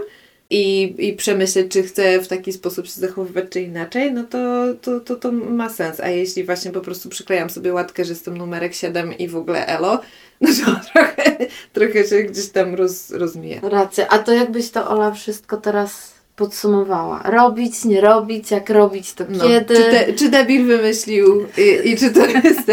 i, 0.49 0.95
i 0.97 1.13
przemyśleć, 1.13 1.71
czy 1.71 1.83
chcę 1.83 2.21
w 2.21 2.27
taki 2.27 2.53
sposób 2.53 2.87
się 2.87 3.01
zachowywać, 3.01 3.45
czy 3.49 3.61
inaczej, 3.61 4.13
no 4.13 4.23
to, 4.23 4.65
to, 4.81 4.99
to, 4.99 5.15
to 5.15 5.31
ma 5.31 5.69
sens. 5.69 5.99
A 5.99 6.07
jeśli 6.07 6.43
właśnie 6.43 6.71
po 6.71 6.81
prostu 6.81 7.09
przyklejam 7.09 7.49
sobie 7.49 7.73
łatkę, 7.73 8.05
że 8.05 8.13
jestem 8.13 8.37
numerek 8.37 8.73
7 8.73 9.17
i 9.17 9.27
w 9.27 9.35
ogóle 9.35 9.67
elo, 9.67 10.01
no 10.41 10.49
to 10.65 10.91
trochę, 10.93 11.37
trochę 11.73 12.07
się 12.07 12.23
gdzieś 12.23 12.49
tam 12.49 12.75
roz, 12.75 13.11
rozmija. 13.11 13.59
Racja. 13.63 14.07
A 14.07 14.19
to 14.19 14.31
jakbyś 14.31 14.69
to 14.69 14.89
Ola 14.89 15.11
wszystko 15.11 15.57
teraz 15.57 16.18
podsumowała. 16.39 17.21
Robić, 17.23 17.85
nie 17.85 18.01
robić, 18.01 18.51
jak 18.51 18.69
robić, 18.69 19.13
to 19.13 19.23
no. 19.29 19.43
kiedy. 19.43 19.75
Czy, 19.75 19.83
te, 19.83 20.13
czy 20.13 20.29
debil 20.29 20.65
wymyślił 20.65 21.45
i, 21.57 21.89
i 21.89 21.97
czy 21.97 22.11
to 22.11 22.25
jest 22.25 22.71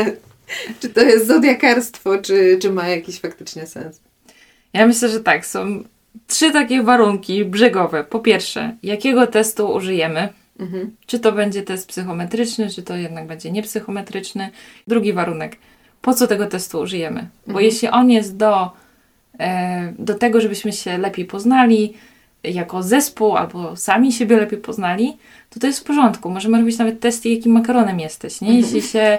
czy 0.81 0.89
to 0.89 1.01
jest 1.01 1.27
zodiakarstwo, 1.27 2.19
czy, 2.19 2.59
czy 2.63 2.71
ma 2.71 2.89
jakiś 2.89 3.21
faktycznie 3.21 3.67
sens? 3.67 4.01
Ja 4.73 4.87
myślę, 4.87 5.09
że 5.09 5.21
tak. 5.21 5.47
Są 5.47 5.85
trzy 6.27 6.53
takie 6.53 6.83
warunki 6.83 7.45
brzegowe. 7.45 8.05
Po 8.05 8.21
pierwsze, 8.21 8.77
jakiego 8.83 9.27
testu 9.27 9.73
użyjemy? 9.73 10.29
Mhm. 10.61 10.97
Czy 11.07 11.19
to 11.19 11.33
będzie 11.33 11.63
test 11.63 11.89
psychometryczny, 11.89 12.71
czy 12.71 12.83
to 12.83 12.97
jednak 12.97 13.27
będzie 13.27 13.51
niepsychometryczny? 13.51 14.51
Drugi 14.87 15.13
warunek, 15.13 15.57
po 16.03 16.15
co 16.15 16.27
tego 16.27 16.47
testu 16.47 16.81
użyjemy? 16.81 17.29
Bo 17.47 17.53
mhm. 17.53 17.65
jeśli 17.65 17.89
on 17.89 18.11
jest 18.11 18.37
do, 18.37 18.71
e, 19.41 19.93
do 19.99 20.15
tego, 20.15 20.41
żebyśmy 20.41 20.73
się 20.73 20.99
lepiej 20.99 21.25
poznali, 21.25 21.95
jako 22.47 22.83
zespół 22.83 23.37
albo 23.37 23.77
sami 23.77 24.13
siebie 24.13 24.37
lepiej 24.37 24.59
poznali, 24.59 25.17
to 25.51 25.61
to 25.61 25.67
jest 25.67 25.81
w 25.81 25.85
porządku. 25.85 26.31
Możemy 26.31 26.59
robić 26.59 26.79
nawet 26.79 27.01
testy, 27.01 27.29
jakim 27.29 27.53
makaronem 27.53 28.01
jesteś, 28.01 28.41
nie? 28.41 28.61
Jeśli 28.61 28.83
się 28.83 29.19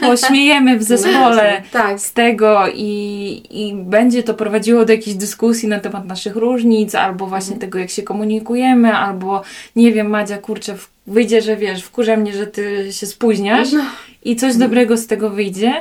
pośmiejemy 0.00 0.78
w 0.78 0.82
zespole 0.82 1.62
tak. 1.72 2.00
z 2.00 2.12
tego 2.12 2.64
i, 2.74 3.42
i 3.50 3.74
będzie 3.74 4.22
to 4.22 4.34
prowadziło 4.34 4.84
do 4.84 4.92
jakiejś 4.92 5.16
dyskusji 5.16 5.68
na 5.68 5.80
temat 5.80 6.06
naszych 6.06 6.36
różnic, 6.36 6.94
albo 6.94 7.26
właśnie 7.26 7.54
mhm. 7.54 7.60
tego, 7.60 7.78
jak 7.78 7.90
się 7.90 8.02
komunikujemy, 8.02 8.94
albo 8.94 9.42
nie 9.76 9.92
wiem, 9.92 10.06
Madzia, 10.06 10.38
kurczę, 10.38 10.76
wyjdzie, 11.06 11.42
że 11.42 11.56
wiesz, 11.56 11.82
wkurza 11.82 12.16
mnie, 12.16 12.32
że 12.32 12.46
ty 12.46 12.92
się 12.92 13.06
spóźniasz 13.06 13.72
no. 13.72 13.84
i 14.24 14.36
coś 14.36 14.56
dobrego 14.56 14.96
z 14.96 15.06
tego 15.06 15.30
wyjdzie, 15.30 15.72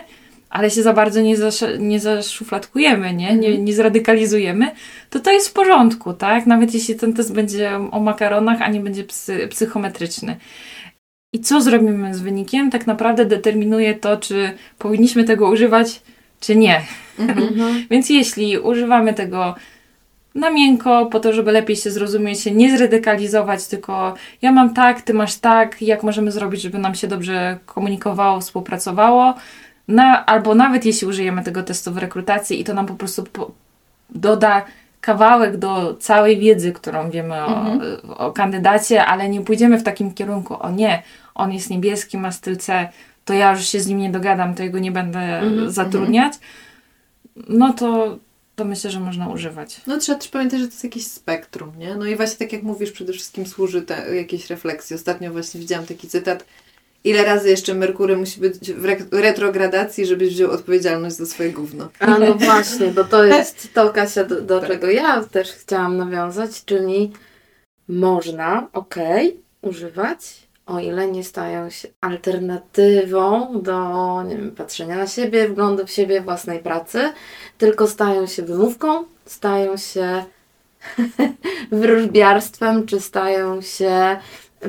ale 0.53 0.71
się 0.71 0.83
za 0.83 0.93
bardzo 0.93 1.21
nie, 1.21 1.37
zasz, 1.37 1.63
nie 1.79 1.99
zaszufladkujemy, 1.99 3.13
nie? 3.13 3.35
nie? 3.35 3.47
Mhm. 3.47 3.65
nie 3.65 3.73
zradykalizujemy, 3.73 4.71
to 5.09 5.19
to 5.19 5.31
jest 5.31 5.49
w 5.49 5.53
porządku, 5.53 6.13
tak? 6.13 6.45
Nawet 6.45 6.73
jeśli 6.73 6.95
ten 6.95 7.13
test 7.13 7.33
będzie 7.33 7.71
o 7.91 7.99
makaronach, 7.99 8.61
a 8.61 8.69
nie 8.69 8.79
będzie 8.79 9.03
psy, 9.03 9.47
psychometryczny. 9.47 10.37
I 11.33 11.39
co 11.39 11.61
zrobimy 11.61 12.15
z 12.15 12.21
wynikiem, 12.21 12.71
tak 12.71 12.87
naprawdę 12.87 13.25
determinuje 13.25 13.95
to, 13.95 14.17
czy 14.17 14.51
powinniśmy 14.77 15.23
tego 15.23 15.49
używać, 15.49 16.01
czy 16.39 16.55
nie. 16.55 16.81
Mhm. 17.19 17.85
Więc 17.91 18.09
jeśli 18.09 18.57
używamy 18.57 19.13
tego 19.13 19.55
na 20.35 20.49
miękko, 20.49 21.05
po 21.05 21.19
to, 21.19 21.33
żeby 21.33 21.51
lepiej 21.51 21.75
się 21.75 21.91
zrozumieć, 21.91 22.41
się 22.41 22.51
nie 22.51 22.77
zradykalizować, 22.77 23.67
tylko 23.67 24.13
ja 24.41 24.51
mam 24.51 24.73
tak, 24.73 25.01
ty 25.01 25.13
masz 25.13 25.35
tak, 25.35 25.81
jak 25.81 26.03
możemy 26.03 26.31
zrobić, 26.31 26.61
żeby 26.61 26.77
nam 26.77 26.95
się 26.95 27.07
dobrze 27.07 27.57
komunikowało, 27.65 28.41
współpracowało, 28.41 29.33
na, 29.87 30.25
albo 30.25 30.55
nawet 30.55 30.85
jeśli 30.85 31.07
użyjemy 31.07 31.43
tego 31.43 31.63
testu 31.63 31.91
w 31.91 31.97
rekrutacji 31.97 32.61
i 32.61 32.63
to 32.63 32.73
nam 32.73 32.85
po 32.85 32.93
prostu 32.93 33.23
po, 33.23 33.51
doda 34.09 34.65
kawałek 35.01 35.57
do 35.57 35.95
całej 35.99 36.39
wiedzy, 36.39 36.71
którą 36.71 37.09
wiemy 37.09 37.45
o, 37.45 37.71
mhm. 37.71 37.99
o, 38.09 38.31
kandydacie, 38.31 39.05
ale 39.05 39.29
nie 39.29 39.41
pójdziemy 39.41 39.77
w 39.77 39.83
takim 39.83 40.13
kierunku, 40.13 40.63
o 40.63 40.71
nie, 40.71 41.03
on 41.35 41.51
jest 41.51 41.69
niebieski, 41.69 42.17
ma 42.17 42.31
styl 42.31 42.57
C, 42.57 42.89
to 43.25 43.33
ja 43.33 43.51
już 43.51 43.67
się 43.67 43.79
z 43.79 43.87
nim 43.87 43.97
nie 43.97 44.11
dogadam, 44.11 44.55
to 44.55 44.63
jego 44.63 44.79
nie 44.79 44.91
będę 44.91 45.19
mhm. 45.19 45.71
zatrudniać, 45.71 46.33
no 47.49 47.73
to, 47.73 48.17
to 48.55 48.65
myślę, 48.65 48.91
że 48.91 48.99
można 48.99 49.27
używać. 49.27 49.81
No 49.87 49.97
trzeba 49.97 50.19
też 50.19 50.27
pamiętać, 50.27 50.59
że 50.59 50.67
to 50.67 50.71
jest 50.71 50.83
jakieś 50.83 51.07
spektrum, 51.07 51.71
nie? 51.77 51.95
No 51.95 52.05
i 52.05 52.15
właśnie 52.15 52.37
tak 52.37 52.53
jak 52.53 52.63
mówisz, 52.63 52.91
przede 52.91 53.13
wszystkim 53.13 53.45
służy 53.45 53.81
te, 53.81 54.15
jakiejś 54.15 54.49
refleksji. 54.49 54.95
Ostatnio 54.95 55.31
właśnie 55.31 55.59
widziałam 55.59 55.85
taki 55.85 56.07
cytat, 56.07 56.45
ile 57.03 57.25
razy 57.25 57.49
jeszcze 57.49 57.73
Merkury 57.73 58.17
musi 58.17 58.39
być 58.39 58.71
w 58.71 58.85
retrogradacji, 59.11 60.05
żebyś 60.05 60.29
wziął 60.33 60.51
odpowiedzialność 60.51 61.15
za 61.15 61.25
swoje 61.25 61.49
gówno. 61.49 61.89
A 61.99 62.17
no 62.17 62.33
właśnie, 62.33 62.87
bo 62.87 63.03
to 63.03 63.23
jest 63.23 63.73
to, 63.73 63.89
Kasia, 63.89 64.23
do, 64.23 64.41
do 64.41 64.59
tak. 64.59 64.69
czego 64.69 64.89
ja 64.89 65.23
też 65.23 65.51
chciałam 65.51 65.97
nawiązać, 65.97 66.65
czyli 66.65 67.11
można, 67.87 68.67
okej, 68.73 69.27
okay, 69.27 69.41
używać, 69.61 70.47
o 70.65 70.79
ile 70.79 71.11
nie 71.11 71.23
stają 71.23 71.69
się 71.69 71.87
alternatywą 72.01 73.61
do 73.61 74.23
nie 74.23 74.37
wiem, 74.37 74.51
patrzenia 74.51 74.97
na 74.97 75.07
siebie, 75.07 75.49
wglądu 75.49 75.85
w 75.85 75.91
siebie, 75.91 76.21
własnej 76.21 76.59
pracy, 76.59 77.13
tylko 77.57 77.87
stają 77.87 78.27
się 78.27 78.43
wymówką, 78.43 79.03
stają 79.25 79.77
się 79.77 80.23
wróżbiarstwem, 81.71 82.85
czy 82.85 82.99
stają 82.99 83.61
się 83.61 84.17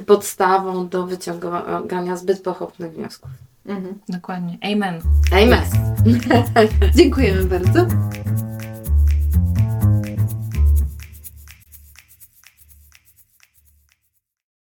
podstawą 0.06 0.88
do 0.88 1.06
wyciągania 1.06 2.16
zbyt 2.16 2.42
pochopnych 2.42 2.92
wniosków. 2.92 3.30
Mhm. 3.66 3.98
Dokładnie. 4.08 4.58
Amen. 4.62 5.00
Amen. 5.32 5.64
Dziękujemy 6.94 7.44
bardzo. 7.44 7.86